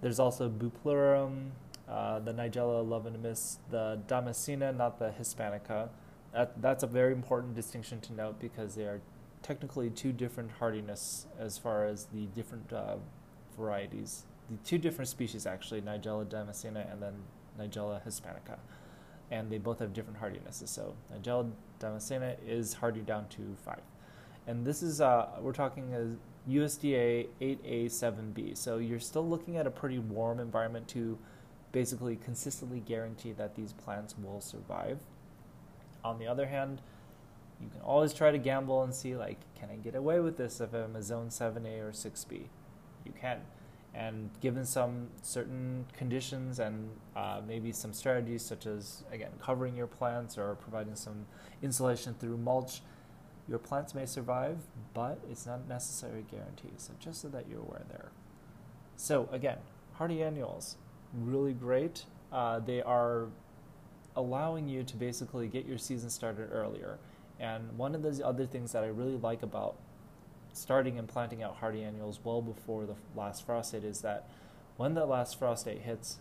There's 0.00 0.18
also 0.18 0.50
Bupleurum, 0.50 1.50
uh, 1.88 2.18
the 2.18 2.32
Nigella 2.34 2.84
love-in-a-mist, 2.84 3.60
the 3.70 4.00
Damascena, 4.08 4.76
not 4.76 4.98
the 4.98 5.10
Hispanica. 5.10 5.90
That, 6.32 6.60
that's 6.62 6.82
a 6.82 6.86
very 6.86 7.12
important 7.12 7.54
distinction 7.54 8.00
to 8.02 8.12
note 8.12 8.40
because 8.40 8.74
they 8.74 8.84
are 8.84 9.00
technically 9.42 9.90
two 9.90 10.12
different 10.12 10.50
hardiness 10.52 11.26
as 11.38 11.58
far 11.58 11.84
as 11.84 12.06
the 12.06 12.26
different 12.26 12.72
uh, 12.72 12.96
varieties 13.56 14.24
the 14.50 14.56
two 14.64 14.78
different 14.78 15.08
species 15.08 15.46
actually, 15.46 15.80
Nigella 15.82 16.24
damascena 16.26 16.90
and 16.92 17.02
then 17.02 17.14
Nigella 17.58 18.04
hispanica, 18.06 18.58
and 19.30 19.50
they 19.50 19.58
both 19.58 19.78
have 19.78 19.92
different 19.92 20.20
hardinesses. 20.20 20.68
So 20.68 20.94
Nigella 21.12 21.50
damascena 21.80 22.36
is 22.46 22.74
hardy 22.74 23.00
down 23.00 23.28
to 23.30 23.56
five, 23.64 23.82
and 24.46 24.64
this 24.64 24.82
is 24.82 25.00
uh, 25.00 25.28
we're 25.40 25.52
talking 25.52 25.94
as 25.94 26.16
USDA 26.48 27.28
8A7B. 27.40 28.56
So 28.56 28.78
you're 28.78 29.00
still 29.00 29.26
looking 29.26 29.56
at 29.56 29.66
a 29.66 29.70
pretty 29.70 29.98
warm 29.98 30.40
environment 30.40 30.88
to 30.88 31.18
basically 31.70 32.16
consistently 32.16 32.80
guarantee 32.80 33.32
that 33.32 33.54
these 33.54 33.72
plants 33.72 34.14
will 34.18 34.40
survive. 34.40 34.98
On 36.04 36.18
the 36.18 36.26
other 36.26 36.46
hand, 36.46 36.80
you 37.60 37.68
can 37.70 37.80
always 37.80 38.12
try 38.12 38.30
to 38.30 38.38
gamble 38.38 38.82
and 38.82 38.94
see 38.94 39.16
like, 39.16 39.38
can 39.58 39.70
I 39.70 39.76
get 39.76 39.94
away 39.94 40.20
with 40.20 40.36
this 40.36 40.60
if 40.60 40.74
I'm 40.74 40.96
a 40.96 41.02
zone 41.02 41.28
7A 41.28 41.80
or 41.80 41.92
6B? 41.92 42.46
You 43.04 43.12
can. 43.20 43.40
And 43.94 44.30
given 44.40 44.64
some 44.64 45.08
certain 45.22 45.86
conditions 45.92 46.58
and 46.58 46.90
uh, 47.14 47.40
maybe 47.46 47.72
some 47.72 47.92
strategies 47.92 48.42
such 48.42 48.66
as 48.66 49.04
again 49.12 49.30
covering 49.40 49.76
your 49.76 49.86
plants 49.86 50.38
or 50.38 50.54
providing 50.54 50.96
some 50.96 51.26
insulation 51.62 52.14
through 52.14 52.38
mulch 52.38 52.80
your 53.48 53.58
plants 53.58 53.94
may 53.94 54.06
survive 54.06 54.56
but 54.94 55.18
it's 55.30 55.46
not 55.46 55.68
necessarily 55.68 56.20
a 56.20 56.34
guarantee. 56.34 56.70
So 56.78 56.94
just 56.98 57.20
so 57.20 57.28
that 57.28 57.48
you're 57.50 57.60
aware 57.60 57.82
there. 57.90 58.12
So 58.96 59.28
again 59.30 59.58
hardy 59.92 60.22
annuals 60.22 60.76
really 61.14 61.52
great. 61.52 62.06
Uh, 62.32 62.60
they 62.60 62.80
are 62.80 63.26
allowing 64.16 64.68
you 64.68 64.82
to 64.82 64.96
basically 64.96 65.48
get 65.48 65.66
your 65.66 65.78
season 65.78 66.10
started 66.10 66.48
earlier 66.52 66.98
and 67.40 67.76
one 67.76 67.94
of 67.94 68.02
the 68.02 68.26
other 68.26 68.46
things 68.46 68.72
that 68.72 68.84
i 68.84 68.88
really 68.88 69.16
like 69.16 69.42
about 69.42 69.76
starting 70.52 70.98
and 70.98 71.08
planting 71.08 71.42
out 71.42 71.56
hardy 71.56 71.82
annuals 71.82 72.20
well 72.24 72.42
before 72.42 72.84
the 72.84 72.94
last 73.16 73.44
frost 73.46 73.72
date 73.72 73.84
is 73.84 74.02
that 74.02 74.28
when 74.76 74.94
the 74.94 75.06
last 75.06 75.38
frost 75.38 75.66
date 75.66 75.82
hits, 75.82 76.18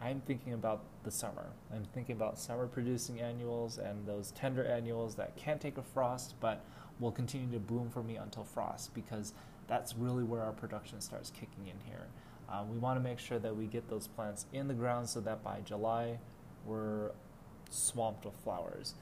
I'm 0.00 0.20
thinking 0.22 0.54
about 0.54 0.82
the 1.04 1.10
summer. 1.10 1.46
I'm 1.72 1.84
thinking 1.94 2.16
about 2.16 2.38
summer 2.38 2.66
producing 2.66 3.20
annuals 3.20 3.78
and 3.78 4.06
those 4.06 4.32
tender 4.32 4.64
annuals 4.64 5.14
that 5.16 5.36
can't 5.36 5.60
take 5.60 5.78
a 5.78 5.82
frost 5.82 6.34
but 6.40 6.64
will 6.98 7.12
continue 7.12 7.52
to 7.52 7.60
bloom 7.60 7.90
for 7.90 8.02
me 8.02 8.16
until 8.16 8.44
frost 8.44 8.94
because 8.94 9.34
that's 9.68 9.94
really 9.96 10.24
where 10.24 10.42
our 10.42 10.52
production 10.52 11.00
starts 11.00 11.30
kicking 11.30 11.66
in 11.66 11.78
here. 11.86 12.06
Uh, 12.48 12.64
we 12.68 12.76
want 12.76 12.98
to 12.98 13.02
make 13.02 13.18
sure 13.18 13.38
that 13.38 13.56
we 13.56 13.66
get 13.66 13.88
those 13.88 14.08
plants 14.08 14.46
in 14.52 14.68
the 14.68 14.74
ground 14.74 15.08
so 15.08 15.20
that 15.20 15.44
by 15.44 15.60
July 15.60 16.18
we're 16.66 17.10
swamped 17.70 18.24
with 18.24 18.34
flowers. 18.44 18.94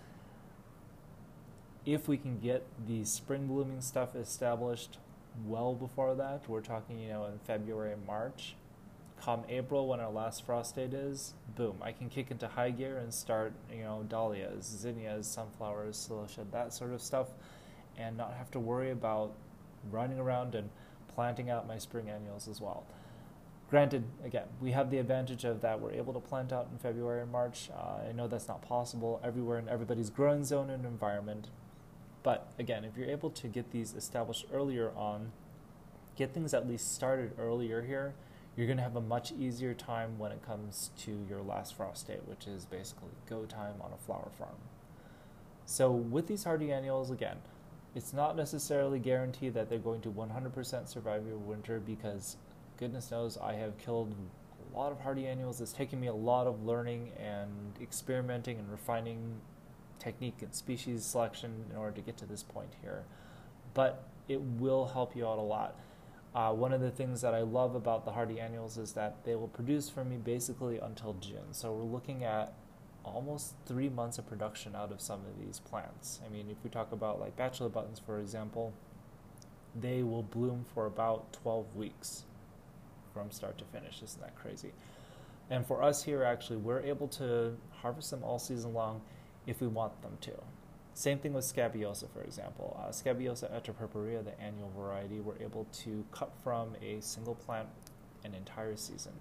If 1.86 2.08
we 2.08 2.16
can 2.16 2.38
get 2.38 2.66
the 2.86 3.04
spring 3.04 3.46
blooming 3.46 3.80
stuff 3.80 4.14
established 4.14 4.98
well 5.46 5.74
before 5.74 6.14
that, 6.14 6.48
we're 6.48 6.60
talking, 6.60 6.98
you 6.98 7.08
know, 7.08 7.26
in 7.26 7.38
February 7.38 7.92
and 7.92 8.06
March, 8.06 8.54
come 9.20 9.44
April 9.48 9.86
when 9.88 10.00
our 10.00 10.10
last 10.10 10.44
frost 10.44 10.76
date 10.76 10.94
is, 10.94 11.34
boom, 11.56 11.76
I 11.82 11.92
can 11.92 12.08
kick 12.08 12.30
into 12.30 12.48
high 12.48 12.70
gear 12.70 12.98
and 12.98 13.12
start, 13.12 13.52
you 13.72 13.82
know, 13.82 14.04
dahlias, 14.08 14.64
zinnias, 14.64 15.26
sunflowers, 15.26 15.96
celosia, 15.96 16.50
that 16.52 16.72
sort 16.72 16.92
of 16.92 17.02
stuff, 17.02 17.28
and 17.98 18.16
not 18.16 18.34
have 18.34 18.50
to 18.52 18.60
worry 18.60 18.90
about 18.90 19.32
running 19.90 20.18
around 20.18 20.54
and 20.54 20.70
planting 21.08 21.50
out 21.50 21.66
my 21.66 21.78
spring 21.78 22.08
annuals 22.08 22.48
as 22.48 22.60
well. 22.60 22.84
Granted, 23.70 24.02
again, 24.24 24.48
we 24.60 24.72
have 24.72 24.90
the 24.90 24.98
advantage 24.98 25.44
of 25.44 25.60
that 25.60 25.80
we're 25.80 25.92
able 25.92 26.12
to 26.12 26.18
plant 26.18 26.52
out 26.52 26.66
in 26.72 26.78
February 26.78 27.22
and 27.22 27.30
March. 27.30 27.70
Uh, 27.72 28.08
I 28.08 28.12
know 28.12 28.26
that's 28.26 28.48
not 28.48 28.62
possible 28.62 29.20
everywhere 29.22 29.60
in 29.60 29.68
everybody's 29.68 30.10
growing 30.10 30.42
zone 30.44 30.70
and 30.70 30.84
environment. 30.84 31.46
But 32.24 32.52
again, 32.58 32.84
if 32.84 32.96
you're 32.96 33.08
able 33.08 33.30
to 33.30 33.46
get 33.46 33.70
these 33.70 33.94
established 33.94 34.46
earlier 34.52 34.90
on, 34.96 35.30
get 36.16 36.34
things 36.34 36.52
at 36.52 36.68
least 36.68 36.92
started 36.92 37.30
earlier 37.38 37.82
here, 37.82 38.14
you're 38.56 38.66
going 38.66 38.76
to 38.76 38.82
have 38.82 38.96
a 38.96 39.00
much 39.00 39.30
easier 39.30 39.72
time 39.72 40.18
when 40.18 40.32
it 40.32 40.44
comes 40.44 40.90
to 41.04 41.24
your 41.28 41.40
last 41.40 41.76
frost 41.76 42.08
date, 42.08 42.26
which 42.26 42.48
is 42.48 42.64
basically 42.64 43.10
go 43.28 43.44
time 43.44 43.76
on 43.80 43.92
a 43.92 44.04
flower 44.04 44.30
farm. 44.36 44.56
So 45.64 45.92
with 45.92 46.26
these 46.26 46.42
hardy 46.42 46.72
annuals, 46.72 47.12
again, 47.12 47.36
it's 47.94 48.12
not 48.12 48.36
necessarily 48.36 48.98
guaranteed 48.98 49.54
that 49.54 49.68
they're 49.68 49.78
going 49.78 50.00
to 50.00 50.10
100% 50.10 50.88
survive 50.88 51.24
your 51.24 51.38
winter 51.38 51.78
because 51.78 52.36
goodness 52.80 53.10
knows 53.10 53.36
I 53.36 53.52
have 53.52 53.76
killed 53.76 54.14
a 54.72 54.76
lot 54.76 54.90
of 54.90 55.00
hardy 55.00 55.26
annuals. 55.26 55.60
It's 55.60 55.72
taken 55.72 56.00
me 56.00 56.06
a 56.06 56.14
lot 56.14 56.46
of 56.46 56.64
learning 56.64 57.12
and 57.18 57.74
experimenting 57.80 58.58
and 58.58 58.70
refining 58.70 59.42
technique 59.98 60.38
and 60.40 60.54
species 60.54 61.04
selection 61.04 61.66
in 61.70 61.76
order 61.76 61.94
to 61.96 62.00
get 62.00 62.16
to 62.16 62.26
this 62.26 62.42
point 62.42 62.70
here. 62.80 63.04
But 63.74 64.08
it 64.28 64.40
will 64.40 64.86
help 64.86 65.14
you 65.14 65.28
out 65.28 65.38
a 65.38 65.42
lot. 65.42 65.76
Uh, 66.34 66.52
one 66.52 66.72
of 66.72 66.80
the 66.80 66.90
things 66.90 67.20
that 67.20 67.34
I 67.34 67.42
love 67.42 67.74
about 67.74 68.06
the 68.06 68.12
hardy 68.12 68.40
annuals 68.40 68.78
is 68.78 68.92
that 68.92 69.24
they 69.24 69.34
will 69.34 69.48
produce 69.48 69.90
for 69.90 70.04
me 70.04 70.16
basically 70.16 70.78
until 70.78 71.12
June. 71.14 71.52
So 71.52 71.72
we're 71.72 71.82
looking 71.82 72.24
at 72.24 72.54
almost 73.04 73.54
three 73.66 73.88
months 73.88 74.16
of 74.16 74.26
production 74.26 74.74
out 74.74 74.90
of 74.90 75.00
some 75.02 75.20
of 75.20 75.44
these 75.44 75.58
plants. 75.58 76.20
I 76.24 76.30
mean, 76.30 76.48
if 76.48 76.56
we 76.64 76.70
talk 76.70 76.92
about 76.92 77.20
like 77.20 77.36
bachelor 77.36 77.68
buttons, 77.68 77.98
for 77.98 78.18
example, 78.18 78.72
they 79.78 80.02
will 80.02 80.22
bloom 80.22 80.64
for 80.72 80.86
about 80.86 81.32
12 81.32 81.76
weeks 81.76 82.24
from 83.12 83.30
start 83.30 83.58
to 83.58 83.64
finish. 83.64 84.02
Isn't 84.02 84.20
that 84.20 84.36
crazy? 84.36 84.72
And 85.50 85.66
for 85.66 85.82
us 85.82 86.04
here, 86.04 86.22
actually, 86.22 86.58
we're 86.58 86.80
able 86.80 87.08
to 87.08 87.56
harvest 87.82 88.10
them 88.10 88.22
all 88.22 88.38
season 88.38 88.72
long 88.72 89.00
if 89.46 89.60
we 89.60 89.66
want 89.66 90.00
them 90.02 90.16
to. 90.22 90.32
Same 90.94 91.18
thing 91.18 91.32
with 91.32 91.44
Scabiosa, 91.44 92.06
for 92.12 92.22
example. 92.22 92.80
Uh, 92.80 92.90
Scabiosa 92.92 93.48
atropurpurea, 93.48 94.24
the 94.24 94.38
annual 94.40 94.70
variety, 94.76 95.20
we're 95.20 95.40
able 95.40 95.66
to 95.72 96.04
cut 96.12 96.30
from 96.44 96.76
a 96.82 97.00
single 97.00 97.34
plant 97.34 97.68
an 98.24 98.34
entire 98.34 98.76
season. 98.76 99.12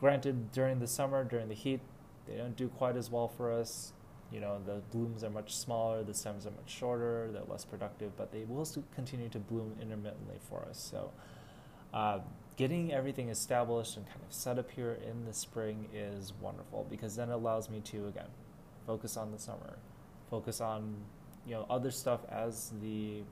Granted, 0.00 0.52
during 0.52 0.78
the 0.78 0.86
summer, 0.86 1.24
during 1.24 1.48
the 1.48 1.54
heat, 1.54 1.80
they 2.26 2.36
don't 2.36 2.56
do 2.56 2.68
quite 2.68 2.96
as 2.96 3.10
well 3.10 3.28
for 3.28 3.52
us. 3.52 3.92
You 4.30 4.40
know, 4.40 4.60
the 4.64 4.80
blooms 4.92 5.24
are 5.24 5.30
much 5.30 5.56
smaller, 5.56 6.04
the 6.04 6.14
stems 6.14 6.46
are 6.46 6.50
much 6.50 6.70
shorter, 6.70 7.30
they're 7.32 7.42
less 7.48 7.64
productive, 7.64 8.16
but 8.16 8.30
they 8.30 8.44
will 8.44 8.66
continue 8.94 9.28
to 9.30 9.38
bloom 9.38 9.74
intermittently 9.80 10.36
for 10.48 10.66
us. 10.68 10.78
So, 10.78 11.10
uh, 11.94 12.20
getting 12.58 12.92
everything 12.92 13.28
established 13.28 13.96
and 13.96 14.04
kind 14.06 14.20
of 14.28 14.34
set 14.34 14.58
up 14.58 14.68
here 14.72 14.98
in 15.08 15.24
the 15.24 15.32
spring 15.32 15.88
is 15.94 16.32
wonderful 16.40 16.84
because 16.90 17.14
then 17.14 17.30
it 17.30 17.32
allows 17.32 17.70
me 17.70 17.78
to, 17.80 18.08
again, 18.08 18.26
focus 18.84 19.16
on 19.16 19.30
the 19.30 19.38
summer, 19.38 19.78
focus 20.28 20.60
on, 20.60 20.96
you 21.46 21.54
know, 21.54 21.64
other 21.70 21.92
stuff 21.92 22.20
as 22.28 22.72
the 22.82 23.22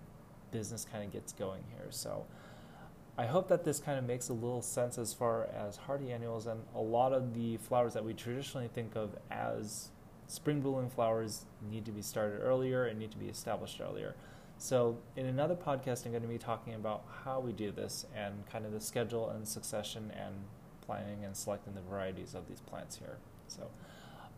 business 0.52 0.86
kind 0.90 1.04
of 1.04 1.12
gets 1.12 1.32
going 1.32 1.64
here. 1.76 1.88
So, 1.90 2.24
I 3.18 3.26
hope 3.26 3.48
that 3.48 3.64
this 3.64 3.80
kind 3.80 3.98
of 3.98 4.04
makes 4.04 4.28
a 4.28 4.32
little 4.32 4.62
sense 4.62 4.96
as 4.96 5.12
far 5.12 5.44
as 5.46 5.76
hardy 5.76 6.12
annuals 6.12 6.46
and 6.46 6.60
a 6.74 6.80
lot 6.80 7.12
of 7.12 7.34
the 7.34 7.56
flowers 7.56 7.94
that 7.94 8.04
we 8.04 8.14
traditionally 8.14 8.68
think 8.68 8.94
of 8.94 9.16
as 9.30 9.88
spring 10.28 10.60
blooming 10.60 10.90
flowers 10.90 11.46
need 11.68 11.84
to 11.86 11.92
be 11.92 12.02
started 12.02 12.40
earlier 12.42 12.84
and 12.84 12.98
need 12.98 13.10
to 13.10 13.16
be 13.16 13.26
established 13.26 13.80
earlier. 13.80 14.14
So, 14.58 14.98
in 15.16 15.26
another 15.26 15.54
podcast, 15.54 16.06
I'm 16.06 16.12
going 16.12 16.22
to 16.22 16.28
be 16.28 16.38
talking 16.38 16.74
about 16.74 17.04
how 17.24 17.40
we 17.40 17.52
do 17.52 17.70
this 17.70 18.06
and 18.14 18.46
kind 18.50 18.64
of 18.64 18.72
the 18.72 18.80
schedule 18.80 19.28
and 19.28 19.46
succession 19.46 20.10
and 20.16 20.34
planning 20.80 21.24
and 21.24 21.36
selecting 21.36 21.74
the 21.74 21.82
varieties 21.82 22.34
of 22.34 22.48
these 22.48 22.60
plants 22.60 22.96
here. 22.96 23.18
So, 23.48 23.68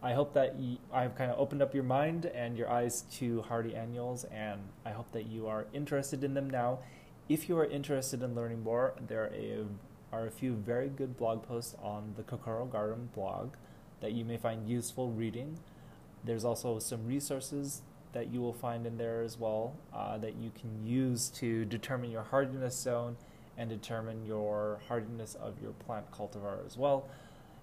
I 0.03 0.15
hope 0.15 0.35
that 0.35 0.59
you, 0.59 0.79
I've 0.93 1.15
kind 1.17 1.31
of 1.31 1.39
opened 1.39 1.63
up 1.63 1.75
your 1.75 1.85
mind 1.85 2.27
and 2.27 2.57
your 2.59 2.69
eyes 2.69 3.03
to 3.13 3.43
hardy 3.43 3.75
annuals, 3.75 4.25
and 4.25 4.61
I 4.85 4.91
hope 4.91 5.13
that 5.13 5.27
you 5.27 5.47
are 5.47 5.67
interested 5.73 6.25
in 6.25 6.35
them 6.35 6.51
now 6.51 6.81
if 7.29 7.49
you 7.49 7.59
are 7.59 7.67
interested 7.67 8.23
in 8.23 8.35
learning 8.35 8.63
more, 8.63 8.95
there 9.07 9.25
are 9.25 9.35
a, 9.35 9.65
are 10.13 10.27
a 10.27 10.31
few 10.31 10.55
very 10.55 10.89
good 10.89 11.17
blog 11.17 11.43
posts 11.43 11.77
on 11.83 12.15
the 12.17 12.23
Kokoro 12.23 12.65
Garden 12.65 13.11
blog 13.15 13.55
that 14.01 14.13
you 14.13 14.25
may 14.25 14.39
find 14.39 14.69
useful 14.69 15.11
reading. 15.11 15.59
There's 16.25 16.45
also 16.45 16.79
some 16.79 17.07
resources 17.07 17.83
that 18.13 18.33
you 18.33 18.41
will 18.41 18.53
find 18.53 18.87
in 18.87 18.97
there 18.97 19.23
as 19.23 19.39
well 19.39 19.75
uh, 19.95 20.19
that 20.19 20.37
you 20.37 20.51
can 20.59 20.87
use 20.87 21.29
to 21.29 21.65
determine 21.67 22.11
your 22.11 22.23
hardiness 22.23 22.77
zone 22.77 23.17
and 23.57 23.69
determine 23.69 24.25
your 24.25 24.81
hardiness 24.89 25.35
of 25.35 25.61
your 25.61 25.73
plant 25.73 26.11
cultivar 26.11 26.65
as 26.65 26.77
well. 26.77 27.09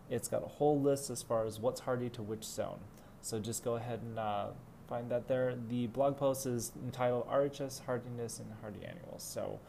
It's 0.10 0.28
got 0.28 0.44
a 0.44 0.48
whole 0.48 0.80
list 0.80 1.10
as 1.10 1.24
far 1.24 1.46
as 1.46 1.60
what's 1.60 1.82
hardy 1.82 2.10
to 2.12 2.22
which 2.22 2.44
zone. 2.44 2.80
So 3.22 3.40
just 3.40 3.64
go 3.64 3.76
ahead 3.76 4.02
and 4.04 4.20
uh, 4.20 4.48
find 4.88 5.10
that 5.10 5.28
there. 5.28 5.56
The 5.70 5.88
blog 5.88 6.18
post 6.18 6.46
is 6.46 6.74
entitled 6.84 7.28
RHS 7.28 7.86
Hardiness 7.86 8.40
and 8.40 8.52
Hardy 8.62 8.86
Annuals. 8.86 9.24
So, 9.24 9.60